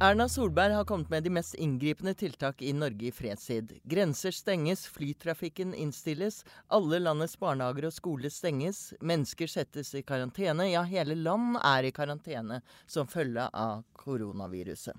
[0.00, 3.72] Erna Solberg har kommet med de mest inngripende tiltak i Norge i fredstid.
[3.82, 10.84] Grenser stenges, flytrafikken innstilles, alle landets barnehager og skoler stenges, mennesker settes i karantene, ja
[10.86, 14.94] hele land er i karantene som følge av koronaviruset.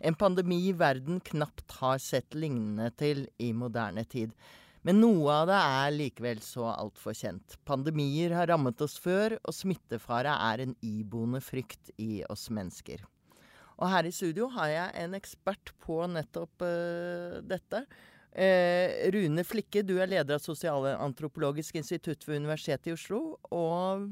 [0.00, 4.32] En pandemi verden knapt har sett lignende til i moderne tid.
[4.80, 7.60] Men noe av det er likevel så altfor kjent.
[7.68, 13.04] Pandemier har rammet oss før, og smittefare er en iboende frykt i oss mennesker.
[13.78, 17.84] Og her i studio har jeg en ekspert på nettopp uh, dette.
[18.34, 23.22] Uh, Rune Flikke, du er leder av Sosialantropologisk institutt ved Universitetet i Oslo.
[23.54, 24.08] Og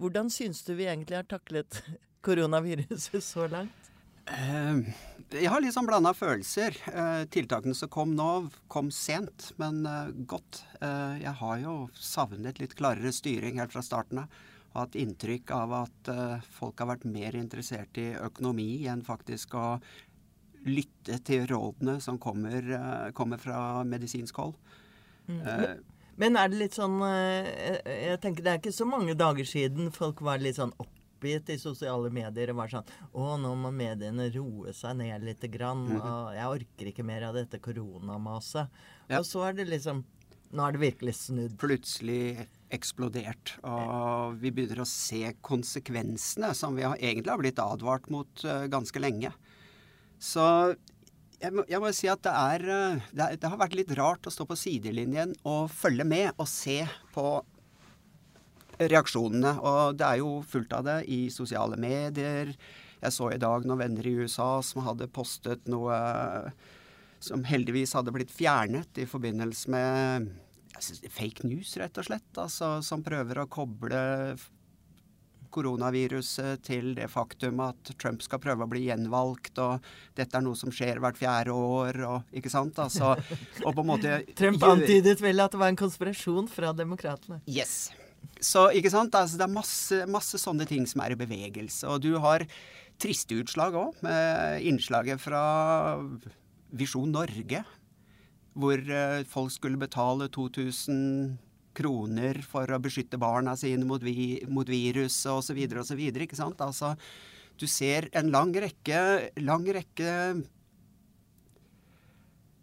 [0.00, 1.82] hvordan syns du vi egentlig har taklet
[2.26, 3.92] koronaviruset så langt?
[4.26, 4.88] Uh,
[5.36, 6.80] jeg har litt sånn blanda følelser.
[7.34, 9.80] tiltakene som kom nå, kom sent, men
[10.30, 10.60] godt.
[10.78, 14.44] jeg har jo savnet litt klarere styring helt fra starten av
[14.82, 19.66] hatt inntrykk av at uh, folk har vært mer interessert i økonomi enn faktisk å
[20.66, 24.56] lytte til rådene som kommer, uh, kommer fra medisinsk hold.
[25.28, 25.40] Mm.
[25.42, 29.90] Uh, men er det litt sånn Jeg tenker det er ikke så mange dager siden
[29.92, 34.30] folk var litt sånn oppgitt i sosiale medier og var sånn Å, nå må mediene
[34.32, 35.44] roe seg ned litt.
[35.52, 35.98] Grann, mm.
[36.00, 38.80] og jeg orker ikke mer av dette koronamaset.
[39.10, 39.20] Ja.
[39.20, 40.06] Og så er det liksom
[40.56, 41.56] Nå er det virkelig snudd.
[41.60, 43.54] Plutselig eksplodert.
[43.66, 48.66] Og vi begynner å se konsekvensene som vi har, egentlig har blitt advart mot uh,
[48.70, 49.32] ganske lenge.
[50.18, 50.44] Så
[51.36, 54.26] jeg må, jeg må, si at det er, uh, det det har vært litt rart
[54.26, 56.80] å stå på sidelinjen og følge med og se
[57.14, 57.28] på
[58.80, 59.56] reaksjonene.
[59.62, 62.54] Og det er jo fullt av det i sosiale medier.
[63.02, 65.96] Jeg så i dag noen venner i USA som hadde postet noe
[67.22, 70.28] som heldigvis hadde blitt fjernet i forbindelse med
[71.12, 72.30] fake news, rett og slett.
[72.38, 74.02] Altså, som prøver å koble
[75.56, 79.84] koronaviruset til det faktum at Trump skal prøve å bli gjenvalgt, og
[80.18, 82.78] dette er noe som skjer hvert fjerde år, og ikke sant?
[82.82, 83.14] Altså,
[83.62, 87.40] og på en måte Trump antydet vel at det var en konspirasjon fra demokratene.
[87.48, 87.88] Yes.
[88.42, 89.14] Så ikke sant?
[89.16, 91.86] Altså, det er masse, masse sånne ting som er i bevegelse.
[91.88, 92.44] Og du har
[93.00, 95.42] triste utslag òg, med innslaget fra
[96.76, 97.62] Visjon Norge,
[98.56, 101.36] hvor eh, folk skulle betale 2000
[101.76, 105.60] kroner for å beskytte barna sine mot, vi, mot viruset osv.
[105.82, 106.02] osv.
[106.08, 106.60] Ikke sant?
[106.64, 106.94] Altså,
[107.60, 110.12] du ser en lang rekke, lang rekke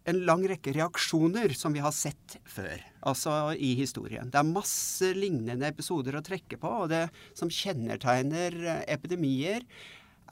[0.04, 4.28] en lang rekke reaksjoner som vi har sett før, altså i historien.
[4.34, 7.06] Det er masse lignende episoder å trekke på, og det
[7.40, 9.64] som kjennetegner eh, epidemier,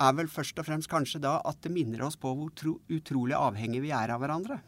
[0.01, 2.51] er vel først og fremst kanskje da at det minner oss på hvor
[2.91, 4.59] utrolig avhengige vi er av hverandre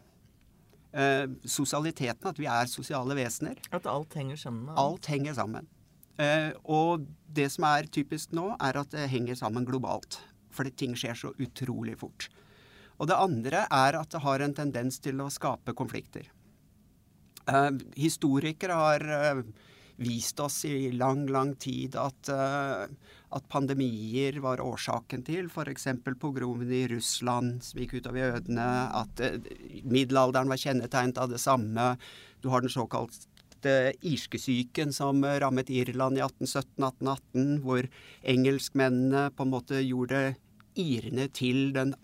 [0.94, 3.58] eh, sosialiteten, at vi er sosiale vesener.
[3.74, 4.70] At alt henger sammen?
[4.78, 5.68] Alt henger sammen.
[6.20, 10.20] Eh, og det som er typisk nå, er at det henger sammen globalt.
[10.54, 12.28] Fordi ting skjer så utrolig fort.
[13.02, 16.28] Og det andre er at det har en tendens til å skape konflikter.
[17.50, 19.42] Eh, historikere har eh,
[19.96, 22.86] vist oss i lang, lang tid at, uh,
[23.34, 25.86] at pandemier var årsaken til f.eks.
[26.20, 28.66] pogromene i Russland som gikk ut av jødene,
[29.02, 29.38] at uh,
[29.84, 31.94] middelalderen var kjennetegnet av det samme.
[32.42, 37.88] Du har den såkalte irskesyken som rammet Irland i 1817-1818, hvor
[38.34, 40.34] engelskmennene på en måte gjorde
[40.74, 41.94] irene til den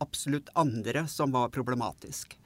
[0.00, 2.36] absolutt andre som var problematisk.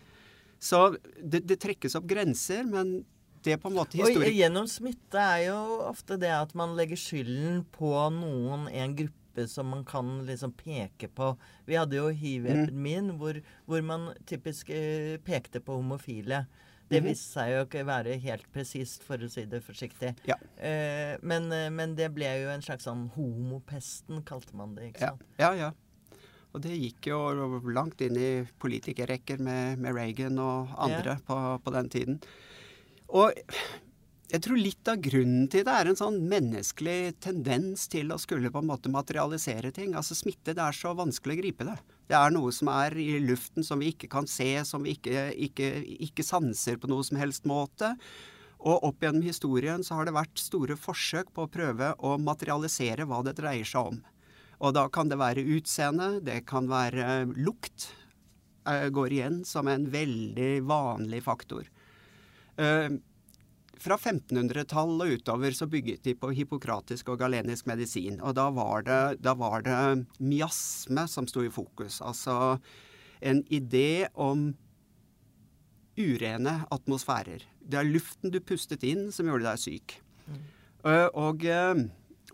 [0.61, 3.01] Så det, det trekkes opp grenser, men
[3.47, 4.29] det på en måte historikk...
[4.29, 5.59] Og gjennom smitte er jo
[5.89, 11.09] ofte det at man legger skylden på noen, en gruppe som man kan liksom peke
[11.15, 11.33] på.
[11.69, 13.21] Vi hadde jo hiv-epidemien, mm.
[13.21, 13.39] hvor,
[13.71, 16.45] hvor, man typisk eh, pekte på homofile.
[16.91, 17.07] Det mhm.
[17.07, 20.17] viste seg jo ikke være helt presist, for å si det forsiktig.
[20.27, 20.37] Ja.
[20.59, 24.91] Eh, men, eh, men, det ble jo en slags sånn homopesten, kalte man det.
[24.91, 25.25] ikke sant?
[25.39, 25.71] Ja, ja.
[25.71, 26.21] ja.
[26.51, 27.19] Og det gikk jo
[27.71, 31.23] langt inn i politikerrekker med, med Reagan og andre ja.
[31.27, 32.17] på, på den tiden.
[33.11, 33.35] Og
[34.31, 38.53] jeg tror litt av grunnen til det er en sånn menneskelig tendens til å skulle
[38.55, 39.97] på en måte materialisere ting.
[39.99, 41.79] Altså smitte, det er så vanskelig å gripe det.
[42.11, 45.29] Det er noe som er i luften som vi ikke kan se, som vi ikke,
[45.49, 45.73] ikke,
[46.07, 47.97] ikke sanser på noe som helst måte.
[48.61, 53.09] Og opp gjennom historien så har det vært store forsøk på å prøve å materialisere
[53.09, 54.01] hva det dreier seg om.
[54.61, 57.89] Og da kan det være utseende, det kan være lukt.
[58.69, 61.65] Eh, går igjen som en veldig vanlig faktor.
[62.61, 63.01] Uh,
[63.81, 68.19] fra 1500-tallet og utover så bygget de på hippokratisk og galenisk medisin.
[68.21, 69.77] Og da var det, da var det
[70.21, 72.03] miasme som sto i fokus.
[72.05, 72.59] Altså
[73.25, 74.51] en idé om
[75.97, 77.47] urene atmosfærer.
[77.61, 79.97] Det er luften du pustet inn som gjorde deg syk.
[80.29, 80.45] Mm.
[81.21, 81.81] Og uh,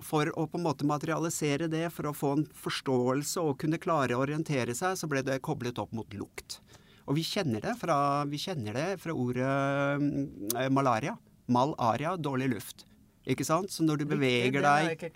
[0.03, 4.17] for å på en måte materialisere det, for å få en forståelse og kunne klare
[4.17, 6.61] å orientere seg, så ble det koblet opp mot lukt.
[7.07, 11.15] Og vi kjenner det fra, kjenner det fra ordet eh, malaria.
[11.47, 12.87] Malaria, dårlig luft.
[13.27, 13.71] Ikke sant?
[13.71, 15.07] Så når du beveger deg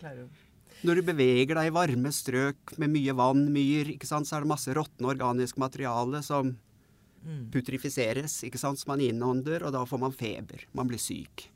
[0.81, 4.47] når du beveger deg i varme strøk med mye vann, myr, ikke sant, så er
[4.47, 7.51] det masse råtne organisk materiale som mm.
[7.53, 10.65] putrifiseres, ikke sant, som man innånder, og da får man feber.
[10.73, 11.51] Man blir syk.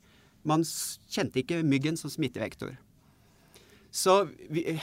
[0.45, 0.61] Man
[1.09, 2.75] kjente ikke myggen som smittevektor.
[3.89, 4.75] Så vi,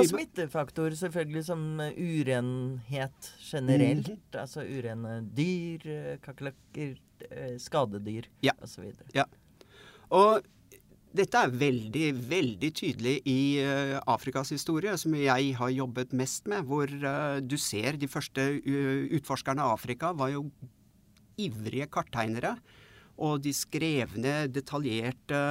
[0.00, 4.08] Og smittefaktor, selvfølgelig, som urenhet generelt.
[4.08, 4.40] Mm.
[4.40, 5.84] Altså urene dyr,
[6.24, 6.96] kakerlakker,
[7.28, 8.56] eh, skadedyr ja.
[8.64, 8.88] osv.
[9.16, 9.26] Ja.
[10.12, 10.40] Og
[11.12, 16.64] dette er veldig, veldig tydelig i uh, Afrikas historie, som jeg har jobbet mest med.
[16.68, 20.46] Hvor uh, du ser de første uh, utforskerne av Afrika var jo
[21.40, 22.54] ivrige karttegnere.
[23.20, 25.42] Og de skrev ned detaljerte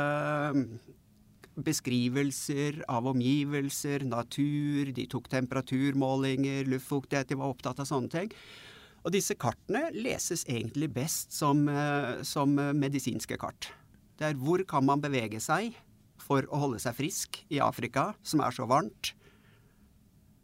[1.60, 8.34] beskrivelser av omgivelser, natur, de tok temperaturmålinger, luftfuktighet, de var opptatt av sånne ting.
[9.02, 13.72] Og disse kartene leses egentlig best som, eh, som medisinske kart.
[14.18, 15.74] Det er hvor kan man bevege seg
[16.22, 19.14] for å holde seg frisk i Afrika, som er så varmt.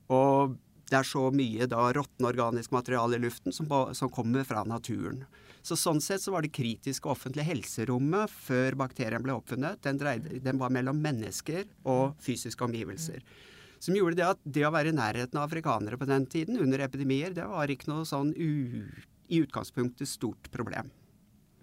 [0.10, 0.58] Og
[0.88, 5.26] det er så mye da råtne organisk materiale i luften som, som kommer fra naturen.
[5.68, 10.40] Så Sånn sett så var det kritiske offentlige helserommet før bakterien ble oppfunnet, den, dreide,
[10.44, 13.26] den var mellom mennesker og fysiske omgivelser.
[13.84, 16.82] Som gjorde det at det å være i nærheten av afrikanere på den tiden, under
[16.86, 18.88] epidemier, det var ikke noe sånn u,
[19.28, 20.90] i utgangspunktet stort problem.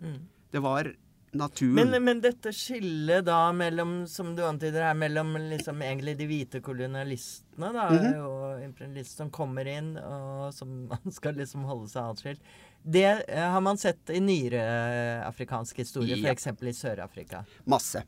[0.05, 0.21] Mm.
[0.53, 0.93] Det var
[1.35, 1.91] naturen.
[1.91, 6.61] Men, men, dette skillet da mellom, som du antyder her, mellom liksom egentlig de hvite
[6.65, 8.21] kolonialistene da, mm -hmm.
[8.27, 12.41] og imperialister som kommer inn, og som man skal liksom holde seg atskilt
[12.85, 16.33] det eh, har man sett i nyere eh, afrikansk historie, ja.
[16.33, 16.47] f.eks.
[16.47, 17.45] i Sør-Afrika.
[17.65, 18.03] Masse.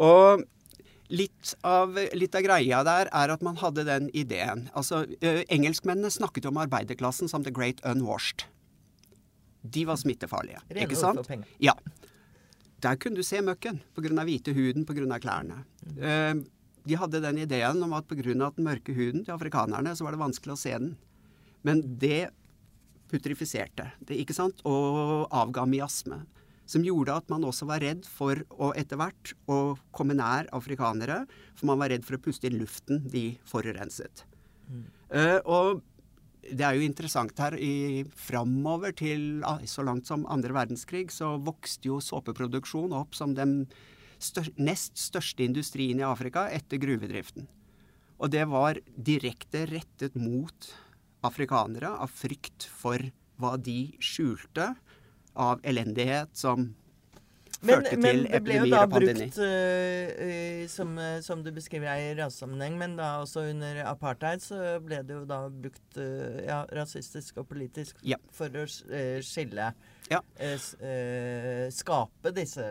[0.00, 0.44] Og
[1.12, 4.66] litt av, litt av, greia der er at man hadde den ideen.
[4.72, 8.46] Altså, eh, Engelskmennene snakket om arbeiderklassen som the great unwashed.
[9.60, 10.62] De var smittefarlige.
[10.70, 11.28] Rene ikke sant?
[11.60, 11.76] Ja.
[12.86, 14.24] Der kunne du se møkken pga.
[14.24, 15.18] hvite huden, pga.
[15.18, 15.64] klærne.
[15.82, 15.98] Mm.
[15.98, 16.44] Uh,
[16.86, 18.22] de hadde den ideen om at pga.
[18.22, 20.96] den mørke huden til afrikanerne, så var det vanskelig å se den.
[21.66, 22.30] Men det
[23.10, 24.62] putrifiserte det, ikke sant?
[24.64, 26.24] og avga miasme.
[26.66, 31.24] Som gjorde at man også var redd for å etter hvert å komme nær afrikanere.
[31.54, 34.24] For man var redd for å puste inn luften de forurenset.
[34.66, 34.86] Mm.
[35.10, 35.84] Uh, og
[36.52, 37.56] det er jo interessant her.
[37.58, 43.64] I, framover til så langt som andre verdenskrig så vokste jo såpeproduksjon opp som den
[44.22, 47.48] stør nest største industrien i Afrika etter gruvedriften.
[48.16, 50.70] Og det var direkte rettet mot
[51.26, 53.02] afrikanere av frykt for
[53.36, 54.70] hva de skjulte
[55.36, 56.70] av elendighet som
[57.68, 59.26] førte men til epidemier og pandemi.
[59.26, 60.94] Men det ble jo da brukt, uh, som,
[61.26, 65.40] som, du beskriver i rasesammenheng, men da også under apartheid så ble det jo da
[65.50, 68.20] brukt uh, ja, rasistisk og politisk ja.
[68.34, 68.66] for å
[69.24, 69.72] skille
[70.06, 70.20] ja.
[71.74, 72.62] Skape disse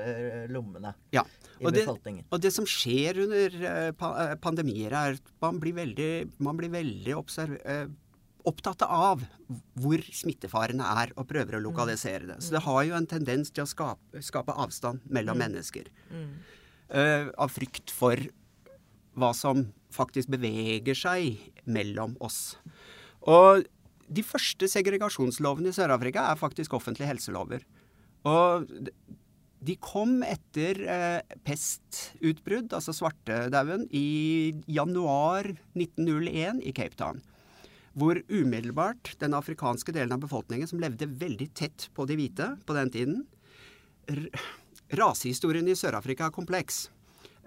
[0.54, 1.26] lommene ja.
[1.60, 2.24] i befolkningen.
[2.24, 3.92] Det, og det som skjer under
[4.40, 6.12] pandemier, er at man blir veldig,
[6.48, 7.92] man blir veldig observer
[8.50, 9.24] opptatt av
[9.80, 12.40] hvor smittefarene er, og prøver å lokalisere det.
[12.44, 15.44] Så det har jo en tendens til å skape, skape avstand mellom mm.
[15.46, 15.90] mennesker.
[16.86, 18.20] Uh, av frykt for
[19.16, 22.58] hva som faktisk beveger seg mellom oss.
[23.26, 23.64] Og
[24.06, 27.64] de første segregasjonslovene i Sør-Afrika er faktisk offentlige helselover.
[28.28, 28.68] Og
[29.66, 37.24] de kom etter eh, pestutbrudd, altså svartedauden, i januar 1901 i Cape Town
[37.96, 42.76] hvor umiddelbart den afrikanske delen av befolkningen, som levde veldig tett på de hvite på
[42.78, 43.24] den tiden
[44.96, 46.90] Rasehistorien i Sør-Afrika er kompleks.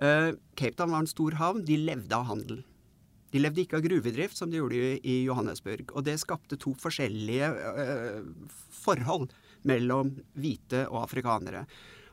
[0.02, 1.62] Uh, Cape Town var en stor havn.
[1.66, 2.64] De levde av handel.
[3.30, 5.92] De levde ikke av gruvedrift, som de gjorde i Johannesburg.
[5.94, 8.50] Og det skapte to forskjellige uh,
[8.80, 9.30] forhold
[9.68, 11.64] mellom hvite og afrikanere.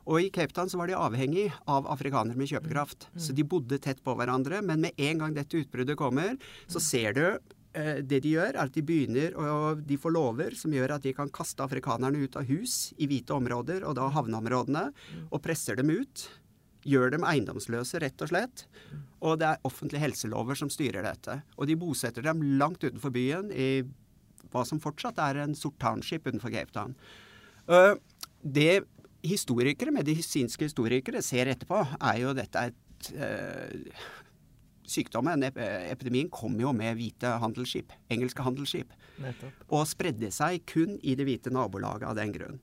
[0.05, 3.07] Og i Cape Town så var de avhengig av afrikanere med kjøpekraft.
[3.17, 4.61] Så de bodde tett på hverandre.
[4.61, 6.35] Men med en gang dette utbruddet kommer,
[6.69, 7.25] så ser du
[7.75, 11.11] det de gjør, er at de begynner og de får lover som gjør at de
[11.17, 14.85] kan kaste afrikanerne ut av hus i hvite områder, og da havneområdene,
[15.27, 16.25] og presser dem ut.
[16.85, 18.65] Gjør dem eiendomsløse, rett og slett.
[19.25, 21.39] Og det er offentlige helselover som styrer dette.
[21.57, 23.83] Og de bosetter dem langt utenfor byen, i
[24.53, 26.93] hva som fortsatt er en sort township utenfor Cape Town.
[27.67, 27.95] Eh,
[28.41, 28.85] det
[29.25, 34.05] historikere, medisinske historikere ser etterpå, er jo dette et eh,
[34.85, 38.93] Sykdommen, ep epidemien, kom jo med hvite handelsskip, engelske handelsskip.
[39.23, 39.65] Nettopp.
[39.73, 42.59] Og spredde seg kun i det hvite nabolaget av den grunn.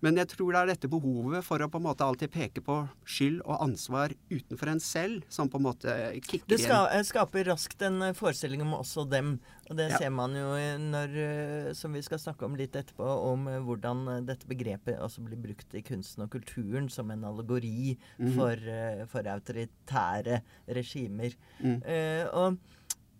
[0.00, 2.76] Men jeg tror det er dette behovet for å på en måte alltid peke på
[3.04, 7.04] skyld og ansvar utenfor en selv, som på en måte kicker Det ska, inn.
[7.08, 9.40] skaper raskt en eh, forestilling om også dem.
[9.68, 9.98] Og det Ja.
[9.98, 14.06] ser man jo når, eh, som vi skal snakke om litt etterpå, om eh, hvordan
[14.08, 18.34] eh, dette begrepet også blir brukt i kunsten og kulturen som en allegori Mhm.
[18.36, 21.34] for, eh, for autoritære regimer.
[21.60, 21.82] Mm.
[21.82, 22.58] Uh, og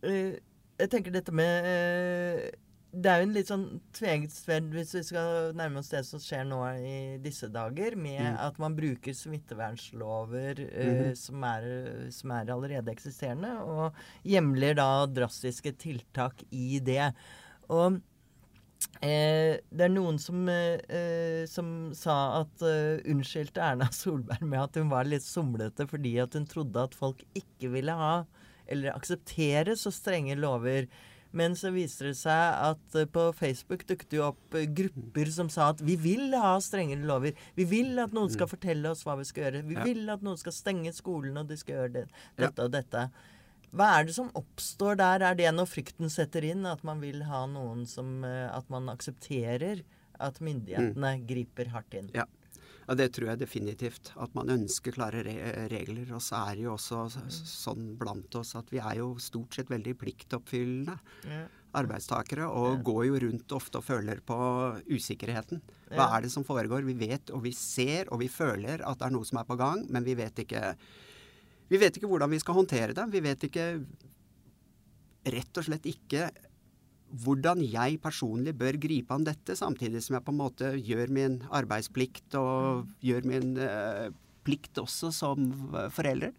[0.05, 0.39] uh,
[0.79, 2.51] jeg tenker dette med eh,
[2.89, 6.23] Det er jo en litt sånn tveget sverd hvis vi skal nærme oss det som
[6.23, 8.39] skjer nå i disse dager, med Mm.
[8.47, 11.15] at man bruker smittevernlover uh, mm -hmm.
[11.15, 13.93] som, er, som er allerede eksisterende, og
[14.25, 17.13] hjemler da drastiske tiltak i det.
[17.69, 18.01] Og
[19.03, 24.79] Eh, det er noen som, eh, som sa at uh, unnskyldte Erna Solberg med at
[24.79, 28.25] hun var litt somlete fordi at hun trodde at folk ikke ville ha
[28.69, 30.89] eller akseptere så strenge lover.
[31.37, 35.51] Men så viser det seg at eh, på Facebook dukket jo opp eh, grupper som
[35.53, 37.35] sa at vi vil ha strengere lover.
[37.59, 39.65] Vi vil at noen skal fortelle oss hva vi skal gjøre.
[39.69, 39.85] Vi Ja.
[39.85, 42.07] vil at noen skal stenge skolen, og de skal gjøre det,
[42.41, 43.11] dette og dette.
[43.77, 45.21] Hva er det som oppstår der?
[45.29, 46.65] Er det når frykten setter inn?
[46.65, 49.83] At man vil ha noen som eh, At man aksepterer
[50.19, 52.09] at myndighetene griper hardt inn?
[52.17, 52.25] Ja.
[52.89, 54.13] Ja, det tror jeg definitivt.
[54.17, 56.09] At man ønsker klare re regler.
[56.17, 59.69] Og så er det jo også sånn blant oss at vi er jo stort sett
[59.69, 60.95] veldig pliktoppfyllende
[61.29, 61.43] Ja.
[61.75, 62.49] arbeidstakere.
[62.49, 62.83] Og Ja.
[62.83, 65.61] går jo rundt ofte og føler på usikkerheten.
[65.91, 66.17] Hva Ja.
[66.17, 66.83] er det som foregår?
[66.83, 69.59] Vi vet og vi ser og vi føler at det er noe som er på
[69.59, 70.75] gang, men vi vet ikke
[71.71, 73.11] Vi vet ikke hvordan vi skal håndtere det.
[73.13, 73.85] Vi vet ikke
[75.27, 76.31] rett og slett ikke
[77.25, 81.39] hvordan jeg personlig bør gripe an dette, samtidig som jeg på en måte gjør min
[81.55, 84.09] arbeidsplikt og gjør min uh,
[84.47, 85.49] plikt også som
[85.95, 86.35] forelder.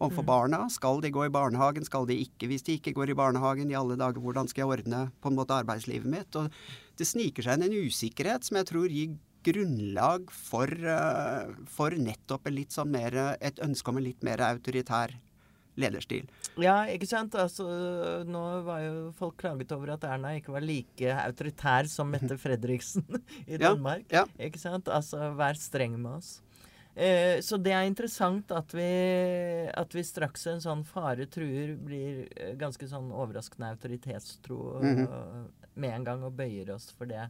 [0.00, 0.62] Overfor barna.
[0.72, 2.48] Skal de gå i barnehagen, skal de ikke?
[2.48, 5.36] Hvis de ikke går i barnehagen, i alle dager, hvordan skal jeg ordne på en
[5.36, 6.36] måte arbeidslivet mitt?
[6.40, 6.48] Og
[6.96, 12.48] det sniker seg inn en usikkerhet som jeg tror gir grunnlag for, uh, for nettopp
[12.48, 15.16] en litt sånn mer, et ønske om en litt mer autoritær
[15.80, 16.28] lederstil.
[16.60, 17.34] Ja, ikke sant?
[17.38, 17.66] Altså,
[18.28, 23.06] nå var jo folk klaget over at Erna ikke var like autoritær som Mette Fredriksen
[23.52, 24.06] i Danmark.
[24.12, 24.26] ja.
[24.40, 24.88] Ikke sant?
[24.88, 26.38] Altså, vær streng med oss.
[26.94, 28.88] Eh, så det er interessant at vi,
[29.70, 35.06] at vi straks en sånn fare truer blir eh, ganske sånn overraskende autoritetstro mm -hmm.
[35.06, 37.22] og, med en gang og bøyer oss for det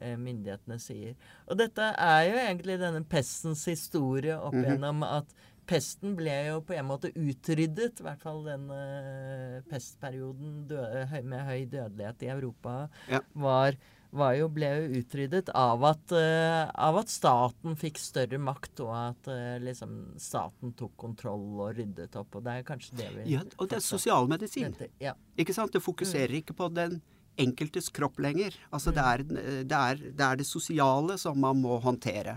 [0.00, 1.14] eh, myndighetene sier.
[1.46, 5.34] Og dette er jo egentlig denne pestens historie opp gjennom igjennom at
[5.68, 11.46] pesten ble jo på en måte utryddet, i hvert fall den eh, pestperioden døde, med
[11.46, 12.74] høy dødelighet i Europa
[13.10, 13.20] Ja.
[13.34, 13.76] var,
[14.10, 18.90] var jo, ble jo utryddet av at, eh, av at staten fikk større makt, og
[18.96, 22.34] at eh, liksom staten tok kontroll og ryddet opp.
[22.40, 24.74] Og det er kanskje det vi Ja, og det er sosialmedisin.
[25.02, 25.14] Ja.
[25.38, 25.72] Ikke sant?
[25.72, 27.00] Det fokuserer ikke på den
[27.40, 28.52] enkeltes kropp lenger.
[28.74, 29.22] Altså det er,
[29.64, 32.34] det, er, det er det sosiale som man må håndtere.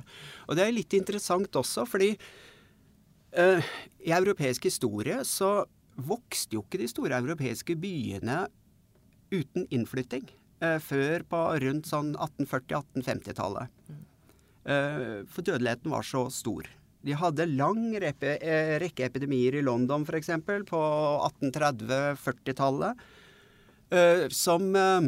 [0.47, 2.13] Og det er litt interessant også, fordi
[3.33, 5.63] i europeisk historie så
[5.95, 8.43] vokste jo ikke de store europeiske byene
[9.33, 10.25] uten innflytting
[10.63, 13.67] eh, før på rundt sånn 1840-1850-tallet.
[14.63, 16.69] Eh, for dødeligheten var så stor.
[17.03, 20.31] De hadde lang eh, rekke epidemier i London f.eks.
[20.69, 20.81] på
[21.51, 23.03] 1830-40-tallet.
[23.91, 25.01] eh, som eh,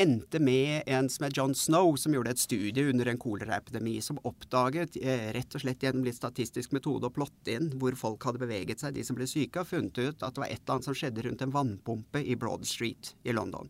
[0.00, 4.20] endte med en som er John Snow, som gjorde et studie under en koleraepidemi, som
[4.28, 8.40] oppdaget eh, rett og slett gjennom litt statistisk metode å plotte inn hvor folk hadde
[8.42, 10.88] beveget seg, de som ble syke, og funnet ut at det var et eller annet
[10.88, 13.68] som skjedde rundt en vannpumpe i Broad Street i London.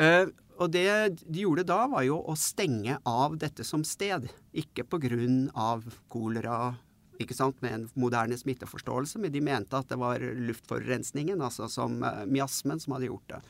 [0.00, 0.26] Eh,
[0.60, 0.86] og det
[1.24, 4.28] de gjorde da, var jo å stenge av dette som sted.
[4.52, 5.80] Ikke pga.
[6.12, 6.74] kolera,
[7.20, 12.02] ikke sant, med en moderne smitteforståelse, men de mente at det var luftforurensningen, altså som
[12.04, 13.42] eh, miasmen, som hadde gjort det.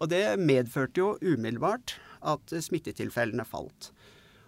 [0.00, 3.90] Og det medførte jo umiddelbart at smittetilfellene falt.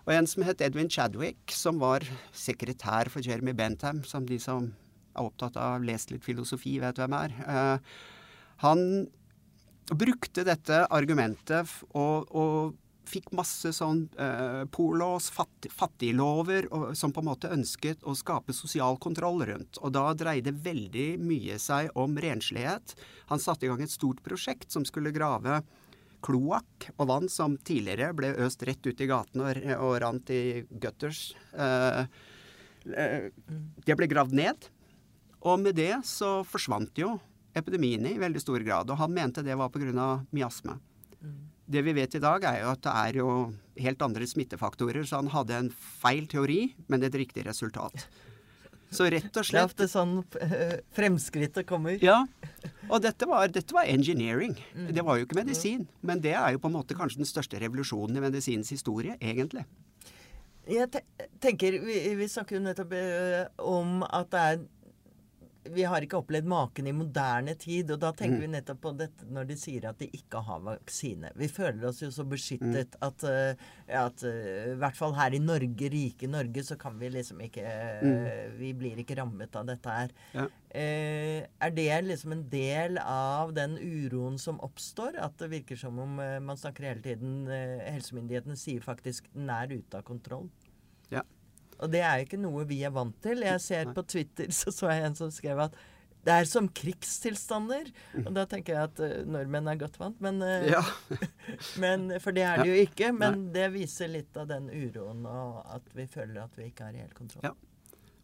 [0.09, 4.71] Og en som het Edwin Chadwick, som var sekretær for Jeremy Bentham, som de som
[5.14, 7.35] er opptatt av lest litt filosofi, vet hvem er.
[7.47, 7.78] eh,
[8.64, 9.09] han
[9.88, 12.75] brukte dette argumentet og, og
[13.09, 18.55] fikk masse sånn eh, polås, fatt, fattiglover, og, som på en måte ønsket å skape
[18.57, 19.81] sosial kontroll rundt.
[19.83, 22.95] Og da dreide veldig mye seg om renslighet.
[23.33, 25.62] Han satte i gang et stort prosjekt som skulle grave
[26.25, 30.65] kloakk og vann som tidligere ble øst rett ut i gaten og, og rant i
[30.71, 31.31] gutters.
[31.55, 32.03] Eh,
[32.95, 33.31] eh,
[33.87, 34.69] det ble gravd ned.
[35.47, 37.15] Og med det så forsvant jo
[37.59, 38.91] epidemiene i veldig stor grad.
[38.91, 40.11] Og han mente det var pga.
[40.35, 40.79] miasme.
[41.68, 43.28] Det vi vet i dag, er jo at det er jo
[43.78, 45.04] helt andre smittefaktorer.
[45.06, 48.08] Så han hadde en feil teori, men et riktig resultat.
[48.88, 51.98] Så rett og slett Det er ofte sånn eh, fremskrittet kommer.
[52.00, 52.22] Ja.
[52.88, 54.54] Og dette var, dette var engineering.
[54.72, 54.88] Mm.
[54.96, 55.84] Det var jo ikke medisin.
[56.00, 59.66] Men det er jo på en måte kanskje den største revolusjonen i medisinens historie, egentlig.
[60.68, 60.88] Jeg
[61.40, 64.58] tenker, vi, vi snakker jo nettopp eh, om at det er
[65.75, 67.90] Vi har ikke opplevd maken i moderne tid.
[67.94, 68.40] Og da tenker Mm.
[68.40, 71.30] vi nettopp på dette når de sier at de ikke har vaksine.
[71.37, 73.02] Vi føler oss jo så beskyttet Mm.
[73.08, 73.54] at, eh,
[73.88, 77.64] at eh, i hvert fall her i Norge, rike Norge, så kan vi liksom ikke
[78.02, 78.58] mm.
[78.58, 80.10] Vi blir ikke rammet av dette her.
[80.34, 80.46] Ja.
[80.70, 85.16] Eh, er det liksom en del av den uroen som oppstår?
[85.18, 89.48] At det virker som om eh, man snakker hele tiden eh, Helsemyndighetene sier faktisk den
[89.50, 90.48] er ute av kontroll.
[91.78, 93.44] Og det er ikke noe vi er vant til.
[93.47, 95.78] Jeg ser på Twitter så så jeg en som skrev at
[96.26, 97.88] det er som krigstilstander.
[98.25, 100.18] Og da tenker jeg at uh, nordmenn er godt vant.
[100.25, 100.82] Men, uh, Ja.
[101.82, 103.12] men, for det er det jo ikke.
[103.16, 106.99] Men det viser litt av den uroen, og at vi føler at vi ikke har
[106.99, 107.47] helt kontroll.
[107.47, 107.54] Ja.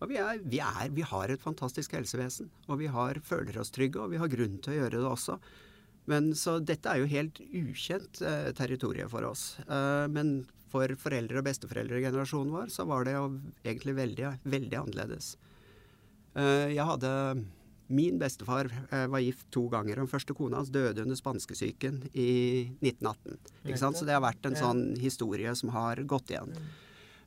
[0.03, 3.73] Og vi, er, vi, er, vi har et fantastisk helsevesen, og vi har, føler oss
[3.73, 5.39] trygge, og vi har grunn til å gjøre det også.
[6.11, 9.55] Men Så dette er jo helt ukjent eh, territorium for oss.
[9.65, 10.43] Eh, men
[10.75, 13.27] for foreldre- og besteforeldregenerasjonen vår så var det jo
[13.63, 15.35] egentlig veldig, veldig annerledes.
[16.35, 17.13] Eh, jeg hadde
[17.95, 19.99] Min bestefar eh, var gift to ganger.
[20.01, 22.31] Den første kona hans døde under spanskesyken i
[22.81, 23.37] 1918.
[23.67, 23.99] Ikke sant?
[23.99, 26.55] Så det har vært en sånn historie som har gått igjen.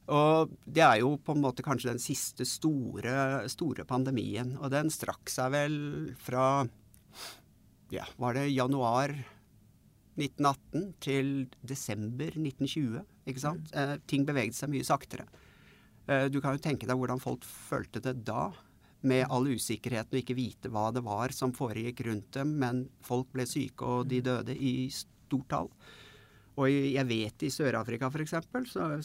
[0.09, 4.55] Og det er jo på en måte kanskje den siste store, store pandemien.
[4.57, 5.77] Og den strakk seg vel
[6.25, 6.65] fra
[7.93, 9.13] ja, var det januar
[10.17, 13.03] 1918 til desember 1920.
[13.29, 13.69] Ikke sant?
[13.77, 15.27] Eh, ting beveget seg mye saktere.
[16.07, 18.49] Eh, du kan jo tenke deg hvordan folk følte det da.
[19.07, 22.55] Med all usikkerheten og ikke vite hva det var som foregikk rundt dem.
[22.63, 25.71] Men folk ble syke, og de døde i stort tall.
[26.57, 28.33] Og jeg vet i Sør-Afrika f.eks.,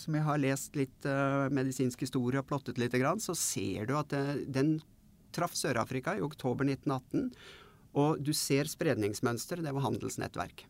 [0.01, 4.09] som jeg har lest litt uh, medisinsk historie og plottet litt, så ser du at
[4.09, 4.79] det, den
[5.37, 7.29] traff Sør-Afrika i oktober 1918.
[8.01, 9.67] Og du ser spredningsmønsteret.
[9.67, 10.65] Det var handelsnettverk.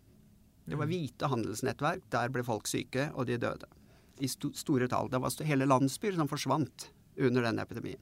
[0.64, 2.04] Det var hvite handelsnettverk.
[2.12, 3.68] Der ble folk syke, og de døde.
[4.22, 5.10] I st store tall.
[5.10, 8.00] Det var hele landsbyer som forsvant under den epidemien.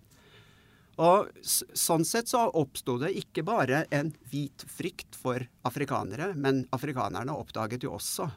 [1.01, 7.33] Og sånn sett så oppsto det ikke bare en hvit frykt for afrikanere, men afrikanerne
[7.33, 8.29] oppdaget jo også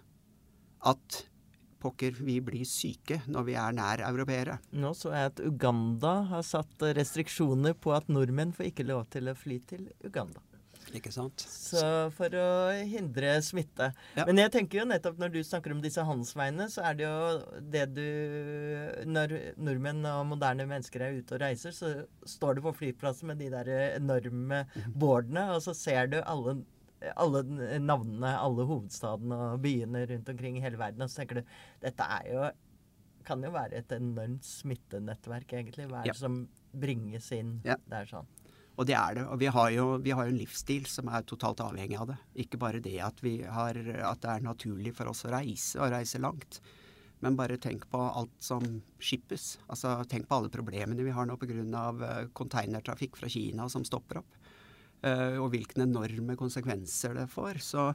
[0.87, 1.23] at
[1.83, 4.57] pokker, vi blir syke når vi er nær europeere.
[4.71, 9.27] Nå så jeg at Uganda har satt restriksjoner på at nordmenn får ikke lov til
[9.27, 10.39] å fly til Uganda.
[10.93, 11.39] Ikke sant?
[11.47, 12.47] Så for å
[12.85, 13.91] hindre smitte.
[14.17, 14.25] Ja.
[14.27, 17.61] Men jeg tenker jo nettopp når du snakker om disse handelsveiene, så er det jo
[17.73, 18.03] det du
[19.09, 21.93] Når nordmenn og moderne mennesker er ute og reiser, så
[22.27, 24.93] står du på flyplassen med de der enorme Mhm.
[24.99, 26.63] boardene, og så ser du alle
[27.19, 27.41] alle
[27.83, 31.43] navnene, alle hovedstadene og byene rundt omkring i hele verden, og så tenker du
[31.81, 32.45] dette er jo
[33.25, 35.87] kan jo være et enormt smittenettverk, egentlig.
[35.87, 36.11] Hva er Ja.
[36.13, 37.59] det som bringes inn?
[37.65, 37.75] Ja.
[37.87, 38.25] Det er sånn.
[38.73, 39.25] Og det er det.
[39.29, 42.19] Og vi har jo vi har en livsstil som er totalt avhengig av det.
[42.45, 43.19] Ikke bare det at,
[43.57, 46.61] har, at det er naturlig for oss å reise, og reise langt.
[47.23, 48.63] Men bare tenk på alt som
[48.99, 49.57] skippes.
[49.71, 52.27] Altså, tenk på alle problemene vi har nå pga.
[52.33, 54.39] containertrafikk fra Kina som stopper opp.
[55.03, 57.57] Eh, og hvilke enorme konsekvenser det får.
[57.59, 57.89] Så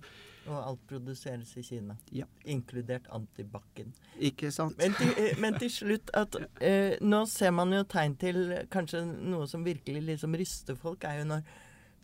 [0.49, 1.97] Og alt produseres i Kina.
[2.13, 2.25] Ja.
[2.45, 3.95] Inkludert antibac-en.
[4.21, 4.77] ikke sant?
[4.79, 9.03] Men, til- eh, men til slutt at eh, Nå ser man jo tegn til kanskje
[9.07, 11.43] noe som virkelig liksom ryster folk, er jo når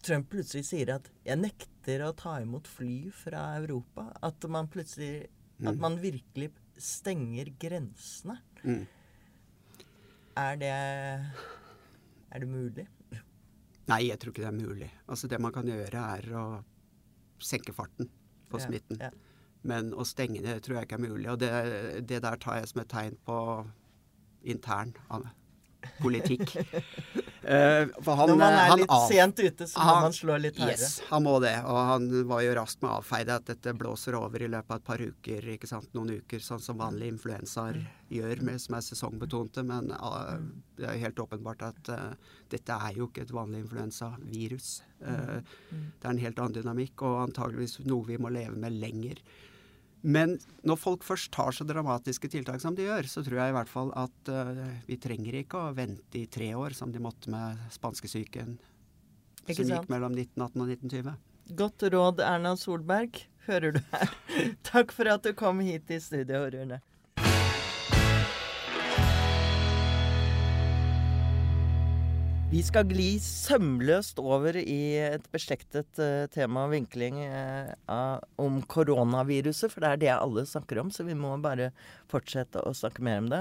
[0.05, 4.11] Trump plutselig sier at 'jeg nekter å ta imot fly fra Europa'.
[4.23, 5.27] At man plutselig
[5.67, 8.39] At man virkelig stenger grensene.
[8.65, 8.87] Mm.
[10.37, 10.73] Er det
[12.33, 12.87] Er det mulig?
[13.89, 14.91] Nei, jeg tror ikke det er mulig.
[15.09, 16.45] Altså Det man kan gjøre, er å
[17.39, 18.09] senke farten
[18.51, 18.99] på Ja, smitten.
[19.01, 19.11] ja.
[19.65, 21.29] Men å stenge det tror jeg ikke er mulig.
[21.33, 21.51] Og det,
[22.07, 23.39] det der tar jeg som et tegn på
[24.45, 25.27] intern av-
[26.03, 26.55] politikk.
[27.45, 30.17] Uh, for han, Når man er han litt av- sent ute, så må han- man
[30.17, 30.79] slå litt hardere.
[30.79, 31.53] Yes, han må det.
[31.65, 34.81] Og han var jo rask med å avfeie at dette blåser over i løpet av
[34.81, 35.49] et par uker.
[35.55, 39.65] ikke sant, Noen uker, sånn som vanlige influensaer gjør, med, som er sesongbetonte.
[39.67, 40.39] Men uh,
[40.79, 42.15] det er jo helt åpenbart at uh,
[42.51, 44.83] dette er jo ikke et vanlig influensavirus.
[45.05, 49.21] Uh, Det er en helt annen dynamikk, og antageligvis noe vi må leve med lenger.
[50.05, 50.37] Men
[50.69, 53.71] når folk først tar så dramatiske tiltak som de gjør, så tror jeg i hvert
[53.73, 57.63] fall at uh, vi trenger ikke å vente i tre år, som de måtte med
[57.73, 58.59] spanskesyken,
[59.49, 61.15] som gikk mellom 1918 og 1920.
[61.57, 63.23] Godt råd, Erna Solberg.
[63.49, 64.13] Hører du her?
[64.71, 66.81] Takk for at du kom hit i studio, Rune.
[72.55, 79.73] Vi skal gli sømløst over i et beslektet uh, tema og vinkling uh, om koronaviruset,
[79.73, 81.73] for det er det alle snakker om, så vi må bare
[82.13, 83.41] fortsette å snakke mer om det.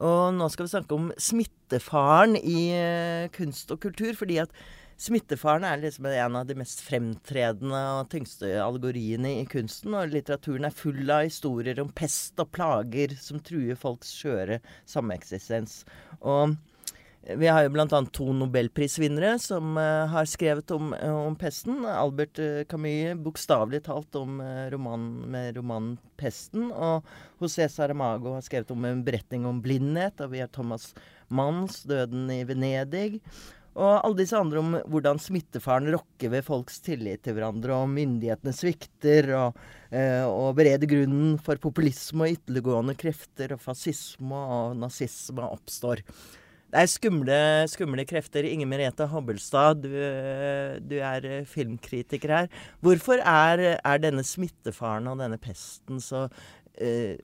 [0.00, 4.56] Og nå skal vi snakke om smittefaren i uh, kunst og kultur, fordi at
[4.96, 9.92] smittefaren er liksom en av de mest fremtredende og tyngste allegoriene i kunsten.
[9.92, 15.82] Og litteraturen er full av historier om pest og plager som truer folks skjøre sameksistens.
[16.24, 16.56] Og
[17.22, 17.86] vi har jo bl.a.
[18.12, 21.82] to nobelprisvinnere som uh, har skrevet om, uh, om, pesten.
[21.84, 24.38] Albert uh, Camus bokstavelig talt om
[24.72, 26.70] romanen med romanen 'Pesten'.
[26.72, 27.04] Og
[27.42, 30.22] José Saramago har skrevet om en beretning om blindhet.
[30.24, 30.94] Og vi har Thomas
[31.28, 33.20] Manns 'Døden i Venedig'.
[33.78, 38.50] Og alle disse andre om hvordan smittefaren rokker ved folks tillit til hverandre, og myndighetene
[38.56, 39.60] svikter, og,
[40.32, 46.02] og bereder grunnen for populisme og ytterliggående krefter, og fascisme og nazisme oppstår.
[46.68, 47.38] Det er skumle,
[47.72, 48.44] skumle krefter.
[48.44, 49.88] Inge Merete Hobbelstad, du,
[50.84, 52.50] du, er eh, filmkritiker her.
[52.84, 56.26] Hvorfor er, er, denne smittefaren og denne pesten så
[56.76, 57.16] eh,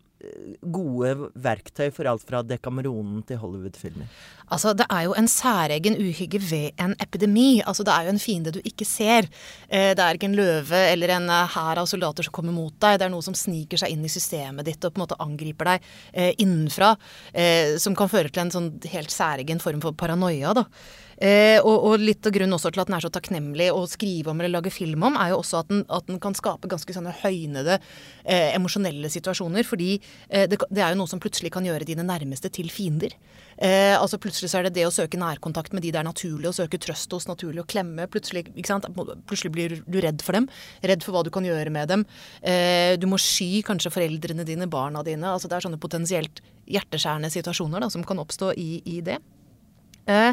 [0.61, 4.09] gode verktøy for alt fra Dekameronen til Hollywood-filmer?
[4.51, 7.63] Altså, Det er jo en særegen uhygge ved en epidemi.
[7.63, 9.29] Altså, Det er jo en fiende du ikke ser.
[9.69, 12.73] Eh, det er ikke en løve eller en eh, hær av soldater som kommer mot
[12.79, 12.99] deg.
[12.99, 15.65] Det er noe som sniker seg inn i systemet ditt og på en måte angriper
[15.65, 15.83] deg
[16.13, 16.97] eh, innenfra.
[17.79, 20.55] Som kan føre til en sånn helt særegen form for paranoia.
[20.55, 20.65] da.
[21.19, 24.33] Eh, og, og, litt av grunnen også til at den er så takknemlig å skrive
[24.33, 26.97] om eller lage film om, er jo også at den, at den kan skape ganske
[26.97, 29.67] sånne høynede eh, emosjonelle situasjoner.
[29.69, 33.15] Fordi eh, det, det, er jo noe som plutselig kan gjøre dine nærmeste til fiender.
[33.59, 36.49] Eh, altså Plutselig så er det det å søke nærkontakt med de det er naturlig
[36.49, 38.09] å søke trøst hos, naturlig å klemme.
[38.11, 40.49] Plutselig, plutselig blir du redd for dem.
[40.83, 42.07] Redd for hva du kan gjøre med dem.
[42.43, 45.35] Eh, du må sky kanskje foreldrene dine, barna dine.
[45.35, 49.21] altså Det er sånne potensielt hjerteskjærende situasjoner da, som kan oppstå i, i det.
[50.11, 50.33] Eh,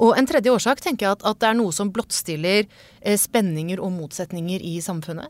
[0.00, 3.82] og en tredje årsak tenker jeg at, at det er noe som blottstiller eh, spenninger
[3.82, 5.28] og motsetninger i samfunnet.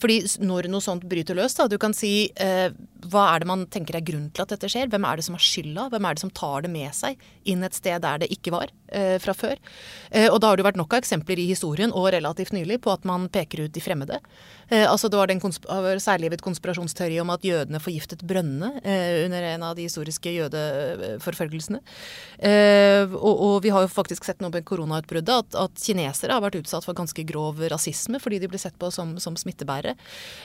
[0.00, 2.72] Fordi når noe sånt bryter løs, da, du kan si eh,
[3.12, 4.88] hva er det man tenker er grunnen til at dette skjer?
[4.92, 5.88] Hvem er det som har skylda?
[5.92, 8.72] Hvem er det som tar det med seg inn et sted der det ikke var
[8.88, 9.60] eh, fra før?
[10.08, 12.94] Eh, og da har det vært nok av eksempler i historien og relativt nylig på
[12.94, 14.20] at man peker ut de fremmede.
[14.70, 15.40] Eh, altså Det var den
[16.00, 21.80] særlivet konspirasjonsteori om at jødene forgiftet brønnene eh, under en av de historiske jødeforfølgelsene.
[22.38, 26.44] Eh, og, og, vi har jo faktisk sett nå med koronautbruddet at, at, kinesere har
[26.44, 29.96] vært utsatt for ganske grov rasisme fordi de ble sett på som, som smittebærere.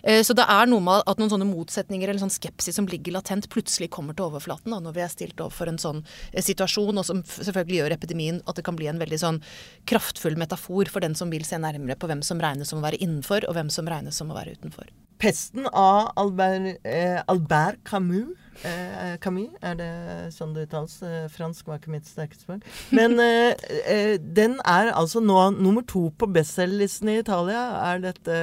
[0.03, 3.15] Eh, så det er noe med at noen sånne motsetninger eller sånn skepsis som ligger
[3.15, 6.97] latent, plutselig kommer til overflaten da, når vi er stilt overfor en sånn eh, situasjon,
[6.97, 9.41] og som selvfølgelig gjør epidemien at det kan bli en veldig sånn
[9.89, 12.99] kraftfull metafor for den som vil se nærmere på hvem som regnes som å være
[13.05, 14.89] innenfor, og hvem som regnes som å være utenfor.
[15.21, 19.91] Pesten av Albert, eh, Albert Camus Eh, Camus, er det
[20.35, 20.95] sånn det uttales?
[21.03, 22.65] Eh, fransk var ikke mitt sterkeste språk.
[22.95, 27.65] Men eh, eh, den er altså nå nummer to på bestselgerlisten i Italia.
[27.91, 28.39] Er dette,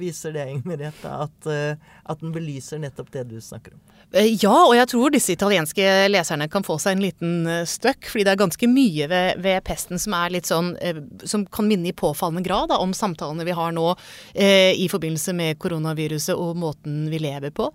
[0.00, 3.82] viser det, Merete, at, eh, at den belyser nettopp det du snakker om?
[4.14, 8.10] Eh, ja, og jeg tror disse italienske leserne kan få seg en liten støkk.
[8.10, 10.74] Fordi det er ganske mye ved, ved pesten som er litt sånn
[11.24, 13.86] Som kan minne i påfallende grad da, om samtalene vi har nå
[14.34, 17.68] i forbindelse med koronaviruset og måten vi lever på.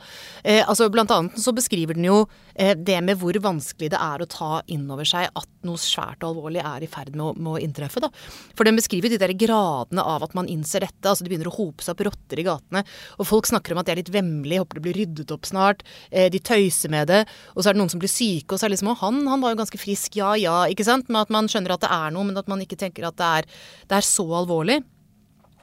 [0.43, 4.21] altså Blant annet så beskriver beskriver den jo eh, det med hvor vanskelig det er
[4.21, 7.33] å ta inn over seg at noe svært og alvorlig er i ferd med å,
[7.37, 8.01] med å inntreffe.
[8.01, 8.09] Da.
[8.57, 11.05] For den beskriver de der gradene av at man innser dette.
[11.07, 12.83] altså Det begynner å hope seg opp rotter i gatene.
[13.19, 15.83] Og folk snakker om at det er litt vemmelig, håper det blir ryddet opp snart.
[16.11, 17.23] Eh, de tøyser med det.
[17.55, 19.25] Og så er det noen som blir syke, og så er det liksom Å, han,
[19.29, 21.11] han var jo ganske frisk, ja ja, ikke sant?
[21.11, 23.33] Men at man skjønner at det er noe, men at man ikke tenker at det
[23.41, 23.51] er,
[23.91, 24.81] det er så alvorlig.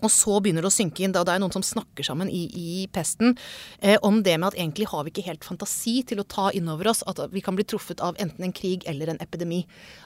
[0.04, 2.44] Og så begynner det å synke inn, da det er noen som snakker sammen i,
[2.52, 3.36] i pesten,
[3.80, 6.68] eh, om det med at egentlig har vi ikke helt fantasi til å ta inn
[6.72, 9.62] over oss at vi kan bli truffet av enten en krig eller en epidemi.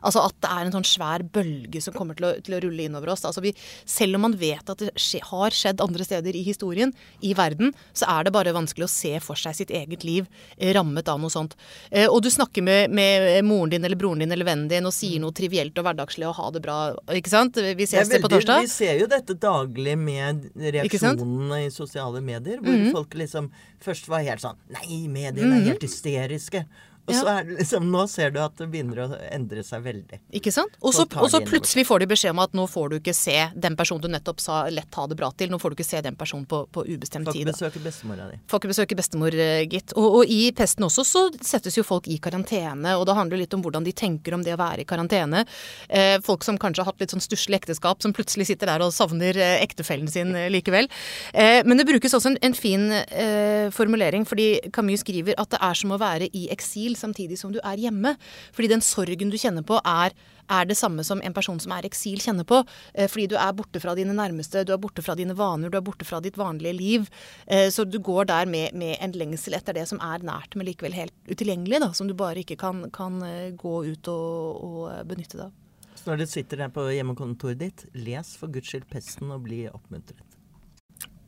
[0.06, 2.86] Altså at det er en sånn svær bølge som kommer til å, til å rulle
[2.86, 3.26] innover oss.
[3.26, 3.54] Altså vi,
[3.88, 6.94] selv om man vet at det skje, har skjedd andre steder i historien,
[7.26, 10.70] i verden, så er det bare vanskelig å se for seg sitt eget liv eh,
[10.76, 11.56] rammet av noe sånt.
[11.90, 14.94] Eh, og du snakker med, med, moren din eller broren din eller vennen din og
[14.94, 16.78] sier noe trivielt og hverdagslig og ha det bra,
[17.18, 17.58] ikke sant?
[17.58, 18.62] Vi ses det på torsdag.
[18.64, 22.60] Vi ser jo dette daglig daglig med reaksjonene i sosiale medier.
[22.60, 22.92] Hvor mm.
[22.92, 25.68] folk liksom først var helt sånn Nei, mediene er mhm.
[25.70, 26.64] helt hysteriske.
[27.08, 30.20] Og så er det liksom, Nå ser du at det begynner å endre seg veldig.
[30.36, 30.76] Ikke sant?
[30.80, 31.06] Og så,
[31.46, 34.42] plutselig får de beskjed om at nå får du ikke se den personen du nettopp
[34.42, 35.50] sa lett ha det bra til.
[35.52, 37.48] Nå får du ikke se den personen på, på ubestemt tid.
[37.48, 38.38] Får ikke besøke bestemora di.
[38.50, 39.94] Får ikke besøke bestemor, eh, gitt.
[39.96, 42.94] Og, og, i pesten også så settes jo folk i karantene.
[43.00, 45.44] Og det handler litt om hvordan de tenker om det å være i karantene.
[45.88, 48.94] Eh, folk som kanskje har hatt litt sånn stusslig ekteskap, som plutselig sitter der og
[48.94, 50.90] savner eh, ektefellen sin eh, likevel.
[51.34, 55.60] Eh, men det brukes også en, en fin eh, formulering, fordi Camus skriver at det
[55.64, 58.14] er som å være i eksil samtidig som du er hjemme.
[58.56, 60.14] Fordi den sorgen du kjenner på, er,
[60.50, 62.62] er det samme som en person som er eksil kjenner på.
[62.94, 65.78] Eh, fordi du er borte fra dine nærmeste, du er borte fra dine vaner, du
[65.78, 67.08] er borte fra ditt vanlige liv.
[67.46, 70.68] Eh, så du går der med, med en lengsel etter det som er nært, men
[70.68, 71.82] likevel helt utilgjengelig.
[71.84, 75.56] Da, som du bare ikke kan, kan eh, gå ut og, og benytte deg av.
[76.00, 79.66] Så når du sitter der på hjemmekontoret ditt, les for guds skyld pesten og bli
[79.68, 80.29] oppmuntret.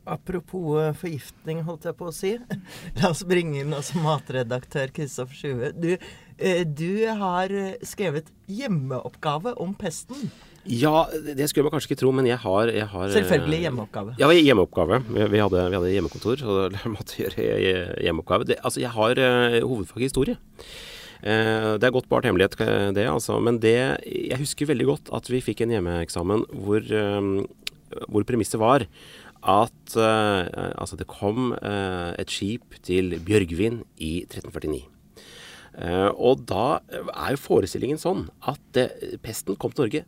[0.03, 2.33] Apropos eh, forgiftning, holdt jeg på å si.
[2.99, 5.69] La oss bringe inn også matredaktør Kristoffer Sjue.
[5.71, 10.27] Du, eh, du har eh, skrevet hjemmeoppgave om pesten.
[10.67, 14.17] Ja, det skulle man kanskje ikke tro, men jeg har, jeg har Selvfølgelig hjemmeoppgave.
[14.19, 14.99] Ja, hjemmeoppgave.
[15.07, 17.47] Vi, vi, hadde, vi hadde hjemmekontor, så da måtte gjøre
[18.03, 18.47] hjemmeoppgave.
[18.51, 19.23] Det, altså, jeg har
[19.63, 20.39] hovedfag i historie.
[21.23, 22.57] Det er godt bart hemmelighet,
[22.95, 23.37] det, altså.
[23.39, 26.87] Men det Jeg husker veldig godt at vi fikk en hjemmeeksamen hvor,
[28.07, 28.83] hvor premisset var
[29.43, 30.47] at uh,
[30.79, 34.83] altså det kom uh, et skip til Bjørgvin i 1349.
[35.73, 36.79] Uh, og da
[37.11, 38.81] er jo forestillingen sånn at
[39.25, 40.03] pesten kom til Norge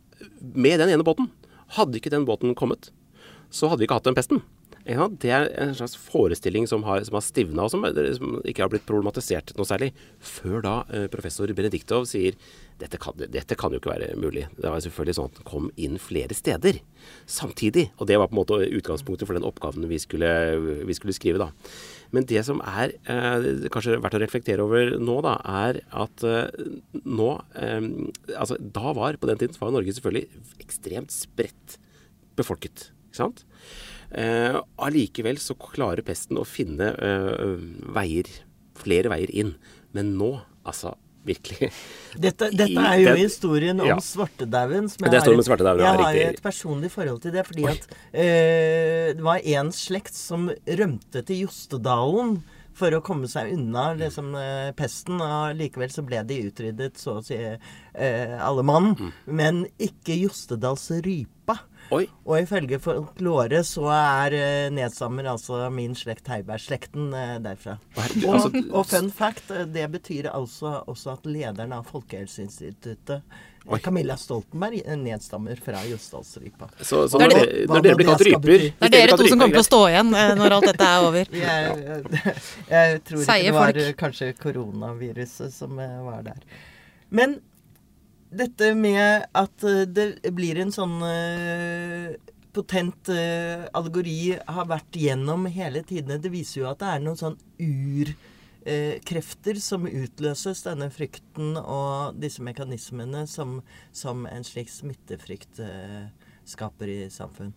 [0.54, 1.28] med den ene båten.
[1.76, 2.92] Hadde ikke den båten kommet,
[3.50, 4.44] så hadde vi ikke hatt den pesten.
[4.86, 7.82] Ja, det er en slags forestilling som har, som har stivna, og som,
[8.14, 9.88] som, ikke har blitt problematisert noe særlig.
[10.22, 12.36] Før da eh, professor Benediktov sier
[12.78, 14.44] dette kan, dette kan jo ikke være mulig.
[14.54, 16.78] Det var selvfølgelig sånn at den kom inn flere steder
[17.26, 17.88] samtidig.
[17.98, 20.30] Og det var på en måte utgangspunktet for den oppgaven vi skulle,
[20.86, 21.50] vi skulle skrive, da.
[22.14, 25.34] Men det som er eh, kanskje verdt å reflektere over nå, da,
[25.66, 26.62] er at eh,
[27.02, 27.90] nå eh,
[28.36, 31.80] Altså da var, på den tiden, var Norge selvfølgelig ekstremt spredt
[32.38, 32.92] befolket.
[33.08, 33.46] Ikke sant?
[34.10, 37.56] Eh, allikevel så klarer pesten å finne eh,
[37.96, 38.30] veier,
[38.78, 39.56] flere veier inn.
[39.96, 40.94] Men nå, altså
[41.26, 41.72] virkelig
[42.26, 43.96] Dette, dette er jo historien om ja.
[44.02, 44.88] svartedauden.
[44.94, 47.46] Det er historien om svartedauden, Jeg har et personlig forhold til det.
[47.48, 47.74] Fordi Oi.
[47.74, 52.38] at eh, det var en slekt som rømte til Jostedalen
[52.76, 55.20] for å komme seg unna liksom, eh, pesten.
[55.22, 58.94] Og likevel så ble de utryddet, så å si, eh, alle mann.
[58.98, 59.12] Mm.
[59.26, 61.58] Men ikke Jostedals rypa.
[61.94, 62.06] Oi.
[62.26, 67.76] Og ifølge folklore så er uh, nedstammer altså min slekt Heiberg-slekten uh, derfra.
[67.94, 73.22] Og, altså, og, fun fact, det betyr altså også at lederen av Folkehelseinstituttet
[73.66, 73.80] Oi.
[73.82, 76.68] Camilla Stoltenberg nedstammer fra Jostdalsrypa.
[76.80, 79.56] Så, så når, det, når dere blir kalt ryper Det er dere to som kommer
[79.56, 81.32] til å stå igjen når alt dette er over.
[81.46, 81.72] Jeg,
[82.14, 82.36] jeg,
[82.70, 86.38] jeg tror ikke det var kanskje koronaviruset som var der.
[87.10, 87.40] Men
[88.36, 90.96] dette med at eh, det blir en sånn
[92.56, 93.10] potent
[93.76, 96.22] allegori har vært gjennom hele tidene.
[96.22, 97.36] Det viser jo at det er noen sånn
[98.66, 103.60] urkrefter krefter som utløses, denne frykten og disse mekanismene som,
[103.94, 105.62] som en slik smittefrykt
[106.46, 107.54] skaper i samfunn.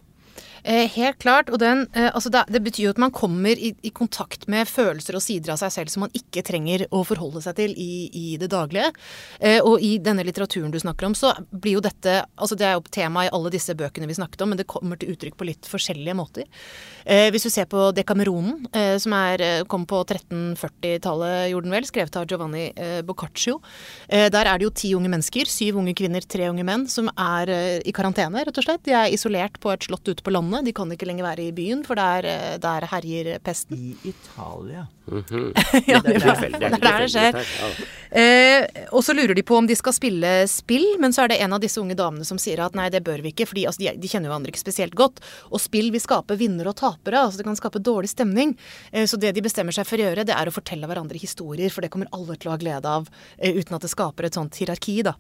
[0.64, 1.50] Eh, helt klart.
[1.50, 4.68] Og den, eh, altså det, det, betyr jo at man kommer i, i, kontakt med
[4.68, 8.10] følelser og sider av seg selv som man ikke trenger å forholde seg til i,
[8.14, 8.92] i det daglige.
[9.40, 12.78] Eh, og i denne litteraturen du snakker om, så blir jo dette altså Det er
[12.78, 15.48] jo tema i alle disse bøkene vi snakket om, men det kommer til uttrykk på
[15.48, 16.48] litt forskjellige måter.
[17.10, 21.74] Eh, hvis du ser på Dekameronen, eh, som er, eh, kom på 1340-tallet, gjorde den
[21.74, 22.72] vel, skrevet av Giovanni
[23.04, 23.62] Boccaccio.
[24.10, 27.82] der er det jo ti unge mennesker, syv unge kvinner, tre unge menn, som er
[27.86, 28.84] i karantene, rett og slett.
[28.84, 30.66] De er isolert på et slott ute på landet.
[30.70, 33.78] De kan ikke lenger være i byen, for der, der herjer pesten.
[33.78, 34.88] I Italia.
[35.10, 35.52] Mm -hmm.
[35.92, 37.36] ja, det, er, det er der det skjer.
[38.10, 41.42] Eh, og så lurer de på om de skal spille spill, men så er det
[41.44, 43.84] en av disse unge damene som sier at nei, det bør vi ikke, fordi altså,
[43.84, 45.22] de, de, kjenner jo hverandre ikke spesielt godt.
[45.54, 48.58] Og spill vil skape vinner og tapere, altså det kan skape dårlig stemning.
[48.92, 51.70] Eh, så det de bestemmer seg for å gjøre, det er å fortelle hverandre historier,
[51.70, 54.34] for det kommer alle til å ha glede av, eh, uten at det skaper et
[54.34, 55.14] sånt hierarki, da.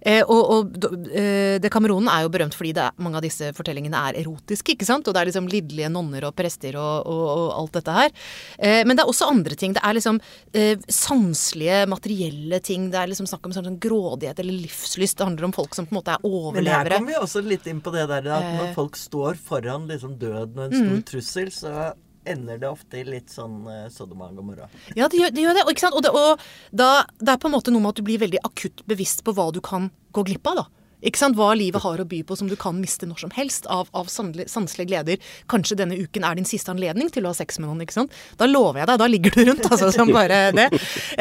[0.00, 4.16] Eh, og, og eh, Dekameronen er jo berømt fordi er, mange av disse fortellingene er
[4.18, 5.06] erotiske, ikke sant?
[5.06, 8.12] Og det er liksom lidderlige nonner og prester og, og, og alt dette her.
[8.58, 9.74] Eh, men det er også andre ting.
[9.76, 10.20] Det er liksom
[10.52, 12.90] eh, sanselige, materielle ting.
[12.92, 15.18] Det er liksom snakk om sånn, sånn, grådighet eller livslyst.
[15.18, 16.62] Det handler om folk som på en måte er overlevere.
[16.62, 18.76] Men her kommer vi også litt inn på det der at når eh.
[18.78, 21.04] folk står foran liksom døden og en stor mm.
[21.12, 21.92] trussel, så
[22.24, 24.68] ender det ofte i litt sånn uh, Sodoma og Gomorra.
[24.94, 25.42] Ja, det gjør det.
[25.42, 25.96] Gjør det sant?
[25.96, 28.42] Og, det, og da, det er på en måte noe med at du blir veldig
[28.46, 30.62] akutt bevisst på hva du kan gå glipp av.
[30.62, 30.81] da.
[31.02, 31.36] Ikke sant?
[31.38, 34.10] Hva livet har å by på som du kan miste når som helst av, av
[34.10, 35.32] sanselige gleder.
[35.50, 37.82] Kanskje denne uken er din siste anledning til å ha sex med noen.
[37.84, 38.14] ikke sant?
[38.38, 40.68] Da lover jeg deg, da ligger du rundt, altså, som bare det.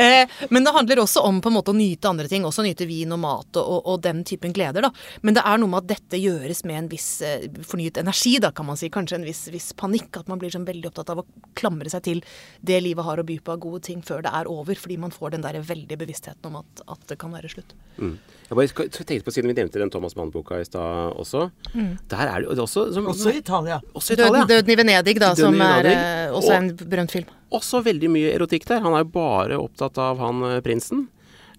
[0.02, 2.46] Eh, men det handler også om på en måte å nyte andre ting.
[2.48, 4.86] Også nyte vin og mat og, og, den typen gleder.
[4.86, 4.92] da.
[5.26, 8.54] Men det er noe med at dette gjøres med en viss eh, fornyet energi, da,
[8.56, 8.90] kan man si.
[8.94, 10.22] Kanskje en viss, viss, panikk.
[10.22, 12.24] At man blir sånn veldig opptatt av å klamre seg til
[12.66, 14.80] det livet har å by på av gode ting før det er over.
[14.80, 17.76] Fordi man får den der veldige bevisstheten om at, at det kan være slutt.
[17.98, 18.16] Mm.
[18.50, 21.50] Jeg bare tenkte på, Siden vi nevnte den Thomas Mann-boka i stad også.
[21.74, 21.94] Mm.
[22.12, 23.80] Der er det også som, Også i Italia.
[23.94, 24.44] Også Italia.
[24.44, 27.26] Døden, Døden, i Venedig, da, Døden som er uh, også og, en berømt film.
[27.52, 28.82] også veldig mye erotikk der.
[28.84, 30.62] Han er jo bare opptatt av han eh,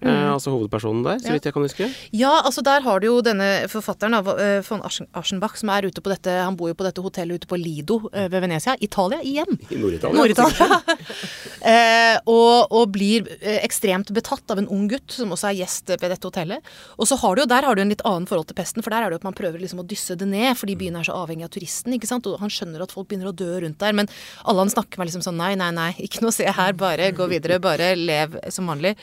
[0.02, 1.32] Eh, altså hovedpersonen der, så Ja.
[1.36, 1.86] vidt jeg kan huske.
[2.12, 4.82] Ja, altså der har du jo denne forfatteren eh, von
[5.14, 8.00] Aschenbach som er ute på dette Han bor jo på dette hotellet ute på Lido
[8.12, 8.76] eh, ved Venezia.
[8.80, 9.58] Italia igjen.
[9.70, 10.16] I Nord-Italia.
[10.16, 10.80] Nord-Italia.
[11.72, 13.28] eh, og, og blir
[13.62, 16.62] ekstremt betatt av en ung gutt som også er gjest ved dette hotellet.
[16.98, 18.90] Og så har du jo der har du en litt annen forhold til pesten, for
[18.90, 21.06] der er det jo at man prøver liksom å dysse det ned, fordi byen er
[21.06, 21.94] så avhengig av turisten.
[21.94, 22.26] ikke sant?
[22.26, 24.10] Og han skjønner at folk begynner å dø rundt der, men
[24.44, 27.12] alle han snakker med liksom sånn nei, nei, nei, ikke noe å se her, bare
[27.14, 28.96] gå videre, bare lev som vanlig.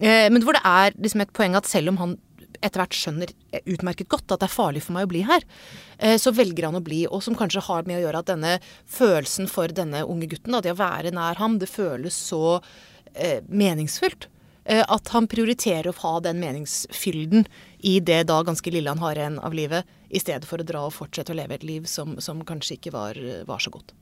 [0.00, 2.18] Eh, men hvor det er liksom et poeng at selv om han
[2.60, 3.30] etter hvert skjønner
[3.72, 5.44] utmerket godt at det er farlig for meg å bli her,
[5.98, 7.04] eh, så velger han å bli.
[7.08, 8.56] Og som kanskje har med å gjøre at denne
[8.90, 12.60] følelsen for denne unge gutten, da, det å være nær ham, det føles så
[13.14, 14.28] eh, meningsfullt.
[14.70, 17.46] At han prioriterer å ha den meningsfylden
[17.88, 20.84] i det da ganske lille han har igjen av livet, i stedet for å dra
[20.84, 23.96] og fortsette å leve et liv som, som kanskje ikke var, var så godt.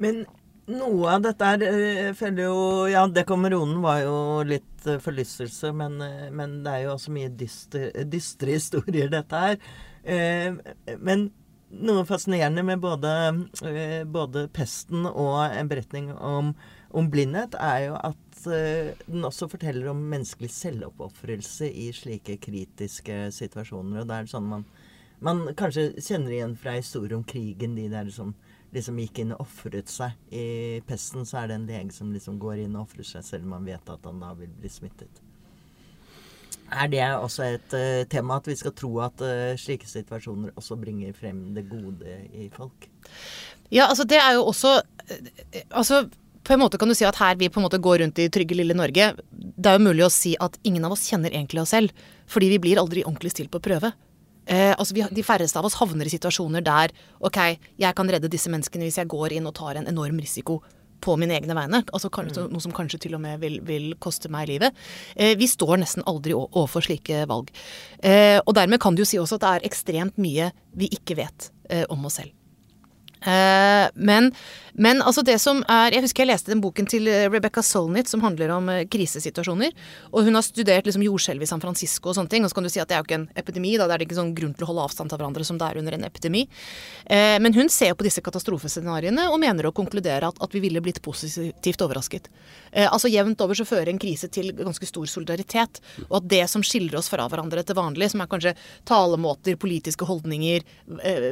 [0.00, 0.22] Men
[0.70, 6.00] noe av dette er jeg føler jo Ja, Dekomeronen var jo litt eh, forlystelse, men,
[6.04, 9.60] eh, men det er jo også mye dystre, dystre historier, dette her.
[10.04, 10.56] Eh,
[10.98, 11.28] men
[11.70, 13.10] noe fascinerende med både,
[13.62, 16.54] eh, både pesten og en beretning om,
[16.90, 23.28] om blindhet, er jo at eh, den også forteller om menneskelig selvoppofrelse i slike kritiske
[23.36, 24.02] situasjoner.
[24.02, 24.66] Og det er sånn man,
[25.22, 28.34] man kanskje kjenner igjen fra historier om krigen, de der liksom
[28.72, 30.14] gikk inn og ofret seg.
[30.30, 33.48] I pesten så er det en lege som liksom går inn og ofrer seg, selv
[33.48, 35.22] om han vet at han da vil bli smittet.
[36.70, 40.78] Er det også et uh, tema at vi skal tro at uh, slike situasjoner også
[40.78, 42.86] bringer frem det gode i folk?
[43.70, 46.04] Ja, altså det er jo også eh, Altså
[46.42, 48.30] på en måte kan du si at her vi på en måte går rundt i
[48.32, 49.10] trygge lille Norge.
[49.30, 51.92] Det er jo mulig å si at ingen av oss kjenner egentlig oss selv.
[52.30, 53.92] Fordi vi blir aldri ordentlig stilt på prøve.
[54.46, 57.38] Eh, altså vi, De færreste av oss havner i situasjoner der ok,
[57.78, 60.60] jeg kan redde disse menneskene hvis jeg går inn og tar en enorm risiko
[61.00, 61.82] på mine egne vegne.
[61.94, 64.76] Altså kanskje, Noe som kanskje til og med vil, vil koste meg livet.
[65.16, 67.52] Eh, vi står nesten aldri overfor slike valg.
[68.02, 71.18] Eh, og dermed kan du jo si også at det er ekstremt mye vi ikke
[71.20, 72.34] vet eh, om oss selv.
[73.20, 74.30] Eh, men,
[74.72, 78.08] men altså det som er Jeg husker jeg leste den boken til eh, Rebecca Solnit
[78.08, 79.74] som handler om eh, krisesituasjoner.
[80.14, 82.46] Og hun har studert liksom jordskjelv i San Francisco og sånne ting.
[82.46, 84.06] Og så kan du si at det er jo ikke en epidemi, da det er
[84.06, 86.46] ikke sånn grunn til å holde avstand til hverandre som det er under en epidemi.
[87.10, 91.00] Men hun ser på disse katastrofescenarioene og mener å konkludere at, at vi ville blitt
[91.02, 92.28] positivt overrasket.
[92.86, 95.80] Altså jevnt over så fører en krise til ganske stor solidaritet.
[96.08, 98.54] Og at det som skiller oss fra hverandre til vanlig, som er kanskje
[98.88, 100.64] talemåter, politiske holdninger,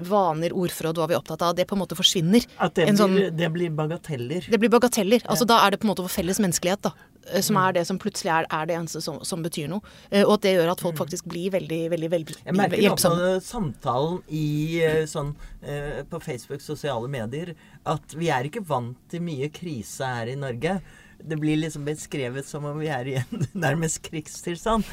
[0.08, 2.44] vaner, ordforråd, hva vi er opptatt av, det på en måte forsvinner.
[2.58, 4.48] At det, En blir, sånn- det blir bagateller.
[4.50, 5.22] Det blir bagateller.
[5.28, 6.92] altså Da er det på en måte vår felles menneskelighet da,
[7.28, 9.80] som som er det som plutselig er, er det eneste som, som betyr noe.
[10.10, 12.94] Eh, Og at det gjør at folk faktisk blir veldig veldig, veldig Jeg merker nå
[12.96, 18.96] på samtalen i eh, sånn eh, på Facebook, sosiale medier, at vi er ikke vant
[19.10, 20.80] til mye krise her i Norge.
[21.20, 24.84] Det blir liksom beskrevet som om vi er i en nærmest krigstilstand.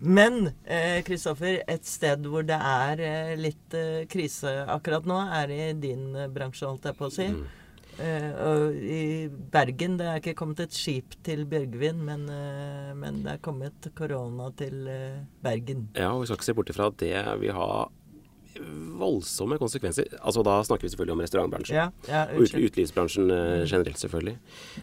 [0.00, 0.52] Men
[1.06, 6.12] Kristoffer, et sted hvor det er eh, litt eh, krise akkurat nå, er i din
[6.14, 7.26] eh, bransje, holdt jeg på å si.
[7.98, 13.24] Eh, og I Bergen det er ikke kommet et skip til Bjørgvin, men, eh, men
[13.24, 15.88] det er kommet korona til eh, Bergen.
[15.98, 17.88] Ja, og vi skal ikke se bort ifra at det vil ha
[18.98, 20.08] voldsomme konsekvenser.
[20.18, 21.76] Altså Da snakker vi selvfølgelig om restaurantbransjen.
[21.76, 24.36] Ja, ja, og ut, utelivsbransjen eh, generelt, selvfølgelig.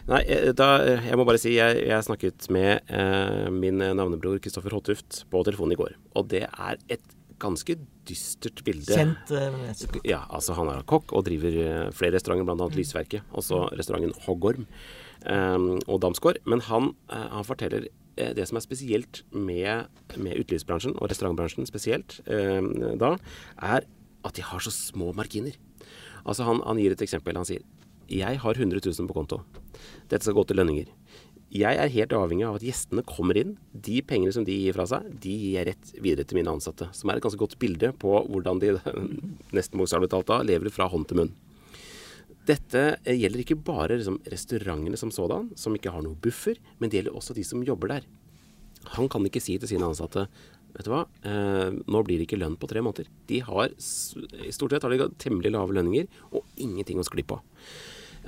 [0.08, 4.40] Nei, eh, da, eh, jeg må bare si jeg, jeg snakket med eh, min navnebror
[4.42, 5.96] Kristoffer Håtuft på telefonen i går.
[6.16, 7.76] Og det er et ganske
[8.08, 8.92] dystert bilde.
[8.92, 10.00] Kjent eh, menneske.
[10.08, 12.70] Ja, altså han er kokk og driver eh, flere restauranter, bl.a.
[12.76, 13.26] Lysverket.
[13.36, 14.66] Også restauranten Hoggorm
[15.26, 16.40] um, og Damsgård.
[16.48, 21.68] Men han, eh, han forteller eh, det som er spesielt med, med utelivsbransjen, og restaurantbransjen
[21.68, 22.62] spesielt eh,
[23.00, 23.16] da,
[23.60, 23.86] er
[24.26, 25.56] at de har så små marginer.
[26.26, 27.38] Altså han, han gir et eksempel.
[27.38, 27.64] Han sier
[28.06, 29.40] jeg har 100 000 på konto.
[30.06, 30.90] Dette skal gå til lønninger.
[31.56, 33.56] Jeg er helt avhengig av at gjestene kommer inn.
[33.70, 36.88] De pengene som de gir fra seg, de gir jeg rett videre til mine ansatte.
[36.94, 38.76] Som er et ganske godt bilde på hvordan de
[39.56, 41.34] nesten bokstavelig talt da lever fra hånd til munn.
[42.46, 46.92] Dette eh, gjelder ikke bare liksom, restaurantene som sådan, som ikke har noe buffer, men
[46.92, 48.06] det gjelder også de som jobber der.
[48.94, 50.28] Han kan ikke si til sine ansatte
[50.76, 53.06] Vet du hva, eh, nå blir det ikke lønn på tre måneder.
[53.30, 56.04] De har, I stort sett har de temmelig lave lønninger
[56.36, 57.38] og ingenting å skli på.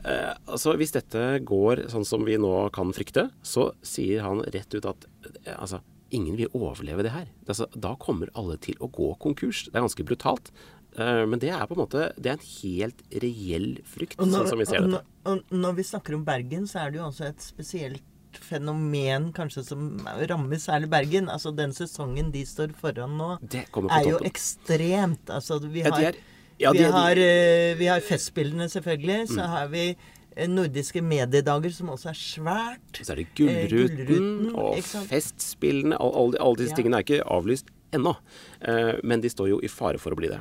[0.01, 4.73] Eh, altså Hvis dette går sånn som vi nå kan frykte, så sier han rett
[4.73, 5.05] ut at
[5.45, 5.83] eh, altså,
[6.15, 7.29] ingen vil overleve det her.
[7.45, 9.67] Altså, da kommer alle til å gå konkurs.
[9.69, 10.49] Det er ganske brutalt.
[10.97, 14.49] Eh, men det er på en måte Det er en helt reell frykt, når, sånn
[14.49, 15.03] som vi ser dette.
[15.25, 19.65] når- når vi snakker om Bergen, så er det jo også et spesielt fenomen kanskje
[19.65, 19.99] som
[20.31, 21.29] rammer særlig Bergen.
[21.29, 25.27] Altså den sesongen de står foran nå, er jo ekstremt.
[25.29, 26.15] Altså vi har, ja, er-
[26.59, 29.29] ja, vi, har eh, vi har festspillene, selvfølgelig.
[29.29, 29.97] Så har vi
[30.37, 32.93] eh, nordiske mediedager, som også er svært.
[33.03, 34.77] Så er det Eh, Gullruten, Gullruten, og?
[35.09, 35.97] Festspillene.
[36.01, 36.77] Alle, alle disse Ja.
[36.77, 38.15] tingene er ikke avlyst ennå.
[38.61, 40.39] Eh, men de står jo i fare for å bli det.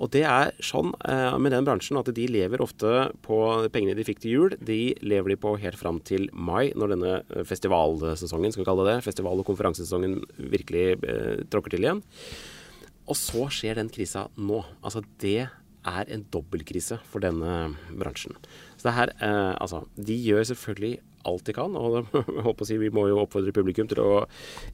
[0.00, 3.40] Og det er sånn eh, med den bransjen at de lever ofte på
[3.72, 4.56] pengene de fikk til jul.
[4.60, 8.86] De lever de på helt fram til mai, når denne eh, festivalsesongen, skal vi kalle
[8.86, 10.16] det det, festival- og konferansesesongen
[10.50, 10.86] virkelig
[11.52, 12.00] tråkker til igjen.
[13.10, 14.62] Og så skjer den krisa nå.
[14.82, 15.48] Altså det
[15.88, 18.36] er en dobbeltkrise for denne bransjen.
[18.76, 21.70] Så det her, eh, altså, De gjør selvfølgelig alt de kan.
[21.76, 24.22] og håper å si, Vi må jo oppfordre publikum til å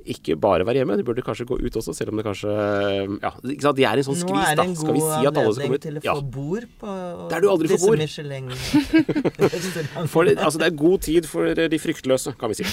[0.06, 0.96] ikke bare være hjemme.
[1.00, 2.50] De burde kanskje gå ut også, selv om det kanskje
[3.22, 3.76] ja, ikke sant?
[3.80, 4.64] De er i en sånn Nå skvis, er da.
[4.76, 5.84] Skal vi si at alle skal en komme ut?
[5.86, 6.14] til å Ja.
[6.14, 6.88] få bord på
[7.32, 7.98] Der du aldri får disse bord.
[8.04, 10.08] Michelin-restaurantene.
[10.12, 12.64] For det, altså, det er god tid for de fryktløse, kan vi si.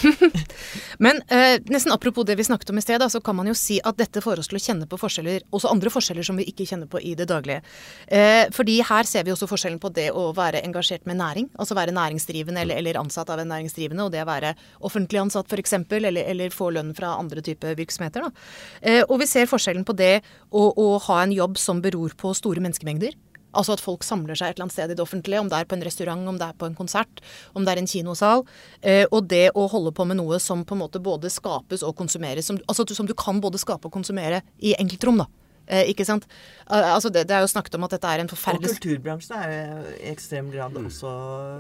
[1.04, 3.56] Men eh, nesten apropos det vi snakket om i sted, da, så kan man jo
[3.58, 6.46] si at dette får oss til å kjenne på forskjeller, også andre forskjeller som vi
[6.52, 7.62] ikke kjenner på i det daglige.
[8.08, 11.74] Eh, fordi her ser vi også forskjellen på det å være engasjert med næring, altså
[11.78, 14.54] være næringsdrivende eller, eller ansatt av en næringsdrivende, og det å være
[14.84, 18.28] offentlig ansatt f.eks., eller, eller få lønn fra andre typer virksomheter.
[18.28, 18.48] Da.
[18.82, 22.34] Eh, og vi ser forskjellen på det å, å ha en jobb som beror på
[22.38, 23.16] store menneskemengder.
[23.54, 25.68] Altså at folk samler seg et eller annet sted i det offentlige, om det er
[25.70, 27.22] på en restaurant, om det er på en konsert,
[27.54, 28.46] om det er en kinosal.
[28.82, 31.96] Eh, og det å holde på med noe som på en måte både skapes og
[32.00, 32.50] konsumeres.
[32.50, 35.30] Som, altså som du kan både skape og konsumere i enkeltrom, da.
[35.68, 36.26] Eh, ikke sant?
[36.68, 39.36] Eh, altså det, det er jo snakket om at dette er en forferdelig Og kulturbransjen
[39.40, 41.12] er jo i ekstrem grad også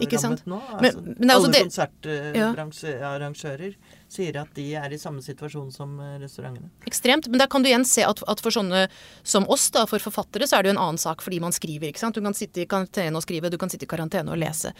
[0.03, 0.59] Ikke rammet nå.
[0.77, 2.55] Altså, men det også alle konsertarrangører.
[2.59, 3.77] konsertarrangører
[4.13, 6.69] sier at de er i samme situasjon som eh, restaurantene.
[6.89, 7.27] ekstremt.
[7.33, 8.85] Men der kan du igjen se at, at for sånne
[9.25, 11.89] som oss, da, for forfattere, så er det jo en annen sak fordi man skriver.
[11.89, 12.15] ikke sant?
[12.15, 14.71] Du kan sitte i karantene og skrive, du kan sitte i karantene og lese.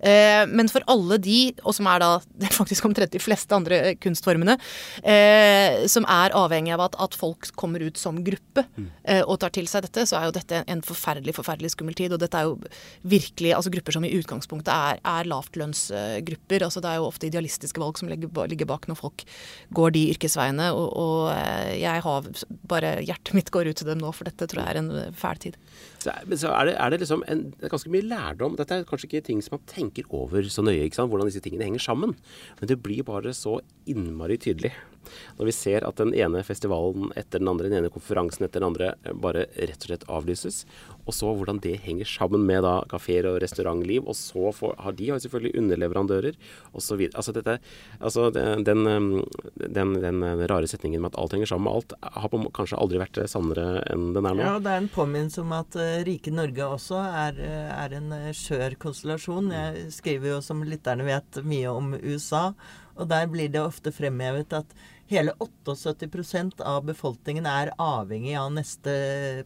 [0.00, 2.10] Eh, men for alle de, og som er da
[2.60, 4.58] faktisk omtrent de fleste andre eh, kunstformene,
[5.06, 8.64] eh, som er avhengig av at, at folk kommer ut som gruppe
[9.04, 12.12] eh, og tar til seg dette, så er jo dette en forferdelig, forferdelig skummel tid.
[12.16, 12.58] Og dette er jo
[13.08, 16.64] virkelig altså grupper som i utgangspunktet er, er lavtlønnsgrupper.
[16.66, 18.46] Altså det er jo ofte idealistiske valg som ligger, ba-
[18.82, 19.24] ligger når folk
[19.74, 20.72] går de yrkesveiene.
[20.72, 22.28] Og, og eh, jeg har
[22.68, 25.12] bare Hjertet mitt går ut til dem nå, for dette tror jeg er en eh,
[25.12, 25.56] fæl tid.
[26.02, 28.56] Så, så er det, er det liksom en, det er ganske mye lærdom.
[28.58, 31.86] Dette er kanskje ikke ting som man tenker over så nøye, hvordan disse tingene henger
[31.90, 32.16] sammen.
[32.60, 34.72] Men det blir bare så innmari tydelig.
[35.38, 38.70] Når vi ser at den ene festivalen etter den andre, den ene konferansen etter den
[38.70, 40.62] andre eh, bare rett og slett avlyses.
[41.02, 44.06] Og så hvordan det henger sammen med da kafeer og restaurantliv.
[44.06, 46.38] Og så får, har de selvfølgelig underleverandører
[46.72, 47.06] osv.
[47.10, 47.58] Altså dette
[48.02, 48.86] Altså den, den,
[49.56, 53.00] den, den rare setningen med at alt henger sammen med alt, har på, kanskje aldri
[53.02, 54.44] vært sannere enn den er nå.
[54.46, 58.12] Ja, det er en påminnelse om at eh, rike Norge også er, eh, er en
[58.16, 59.52] eh, skjør konstellasjon.
[59.54, 62.50] Jeg skriver jo, som lytterne vet, mye om USA.
[62.96, 64.74] Og der blir det ofte fremhevet at
[65.12, 68.92] hele 78% av befolkningen er avhengig av neste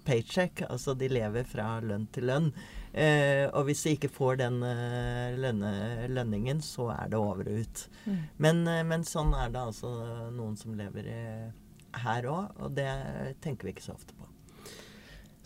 [0.06, 0.64] paycheck.
[0.68, 2.50] Altså de lever fra lønn til lønn.
[2.96, 5.72] Eh, og hvis de ikke får den eh, lønne,
[6.08, 7.82] lønningen, så er det over og ut.
[8.40, 9.92] Men, eh, men sånn er det altså
[10.32, 11.50] noen som lever eh,
[12.06, 12.88] her òg, og det
[13.44, 14.25] tenker vi ikke så ofte på.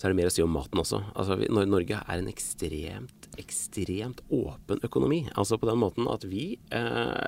[0.01, 1.03] Så er det mer å si om maten også.
[1.13, 5.27] Altså, vi, Norge er en ekstremt, ekstremt åpen økonomi.
[5.37, 7.27] Altså på den måten at vi, eh,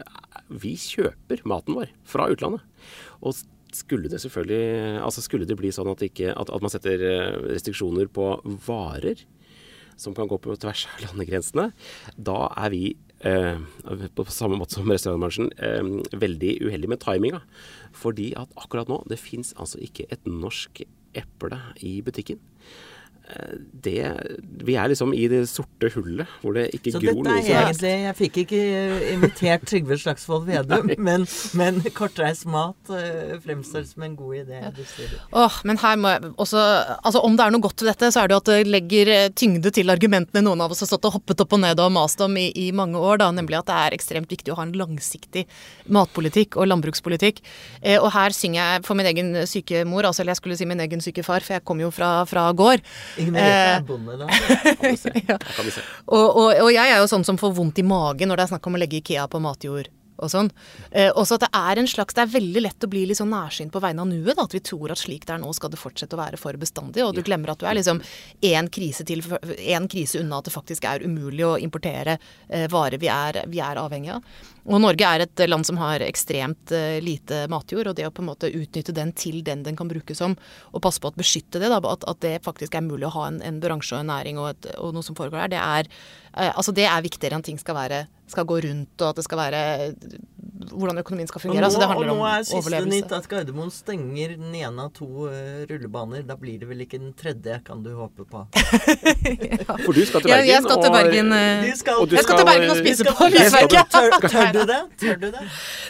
[0.48, 2.64] vi kjøper maten vår fra utlandet.
[3.20, 3.36] Og
[3.72, 7.36] skulle det selvfølgelig Altså skulle det bli sånn at, ikke, at, at man setter eh,
[7.52, 9.20] restriksjoner på varer
[10.00, 11.68] som kan gå på tvers av landegrensene,
[12.16, 12.82] da er vi
[13.28, 13.60] eh,
[14.16, 17.42] på samme måte som restaurantbransjen eh, veldig uheldige med timinga.
[17.92, 22.40] Fordi at akkurat nå, det fins altså ikke et norsk eple i butikken.
[23.30, 24.12] Eh, Det,
[24.64, 27.54] vi er liksom i det sorte hullet hvor det ikke Så gror noe er som
[27.54, 27.82] helst.
[27.82, 31.26] egentlig Jeg fikk ikke eh, invitert Trygve Slagsvold Vedum, men,
[31.58, 34.60] men kortreist mat uh, fremstår som en god idé.
[34.62, 34.72] Ja.
[35.44, 36.62] Åh, men her må jeg også
[37.02, 39.10] Altså om det er noe godt ved dette, så er det jo at det legger
[39.12, 41.92] eh, tyngde til argumentene noen av oss har stått og hoppet opp og ned og
[41.94, 44.66] mast om i, i mange år, da, nemlig at det er ekstremt viktig å ha
[44.66, 45.46] en langsiktig
[45.92, 47.42] matpolitikk og landbrukspolitikk.
[47.82, 50.68] Eh, og her synger jeg for min egen syke mor, altså eller jeg skulle si
[50.68, 52.82] min egen syke far, for jeg kom jo fra, fra gård.
[53.18, 54.28] Eh, er bonde, da.
[54.30, 55.38] ja.
[55.38, 55.82] Her kan vi se.
[56.06, 58.54] Og, og, og jeg er jo sånn som får vondt i magen når det er
[58.54, 59.90] snakk om å legge Ikea på matjord.
[60.22, 60.50] Og sånn.
[60.90, 63.32] Eh, også at det er en slags, det er veldig lett å bli litt sånn
[63.32, 64.38] nærsynt på vegne av nuet.
[64.38, 67.02] At vi tror at slik det er nå skal det fortsette å være for bestandig.
[67.04, 68.02] Og du glemmer at du er liksom
[68.52, 69.24] én krise, til,
[69.74, 73.62] en krise unna at det faktisk er umulig å importere eh, varer vi er, vi
[73.64, 74.42] er avhengig av.
[74.62, 77.90] Og Norge er et land som har ekstremt eh, lite matjord.
[77.90, 80.36] Og det å på en måte utnytte den til den den kan brukes som,
[80.70, 83.28] og passe på å beskytte det, da, at, at det faktisk er mulig å ha
[83.30, 85.90] en, en bransje og en næring og, et, og noe som foregår der, det er,
[86.36, 89.26] eh, altså det er viktigere enn ting skal være skal gå rundt, og at det
[89.26, 89.62] skal være
[90.72, 91.60] hvordan økonomien skal fungere.
[91.62, 94.86] nå, altså det handler og handler nå er siste nytt at Gardermoen stenger den ene
[94.86, 96.22] av to uh, rullebaner.
[96.26, 98.42] Da blir det vel ikke den tredje, kan du håpe på.
[99.84, 100.42] For du skal til Bergen.
[100.42, 100.50] Bergen.
[100.50, 101.32] jeg skal til og- Bergen.
[101.32, 103.90] eh, De skal, Og du jeg skal til Bergen og spise skal- på Lysverket.
[103.92, 104.80] Tør, tør du det?
[105.02, 105.42] Tør du det?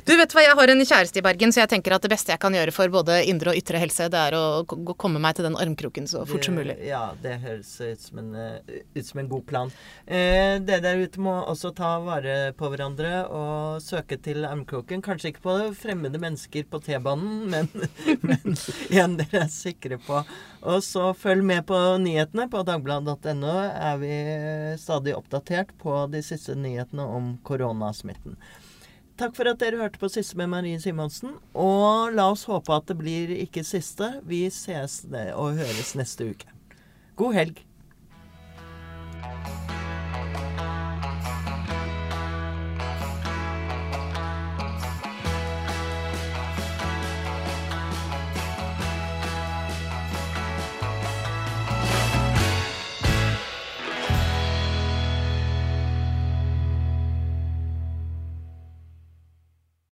[0.07, 2.33] Du vet hva, Jeg har en kjæreste i Bergen, så jeg tenker at det beste
[2.33, 4.65] jeg kan gjøre for både indre og ytre helse, det er å
[4.97, 6.77] komme meg til den armkroken så fort som mulig.
[6.87, 9.73] Ja, det høres ut som en, eh, ut som en god plan.
[10.07, 15.03] Eh, dere der ute må også ta vare på hverandre og søke til armkroken.
[15.05, 17.69] Kanskje ikke på fremmede mennesker på T-banen, men,
[18.27, 18.57] men
[18.91, 20.23] en dere er sikre på.
[20.63, 22.49] Og så følg med på nyhetene.
[22.53, 24.13] På dagbladet.no er vi
[24.83, 28.39] stadig oppdatert på de siste nyhetene om koronasmitten.
[29.21, 31.37] Takk for at dere hørte på Siste med Marie Simonsen.
[31.55, 34.09] Og la oss håpe at det blir ikke siste.
[34.27, 35.03] Vi ses
[35.37, 36.49] og høres neste uke.
[37.21, 37.63] God helg.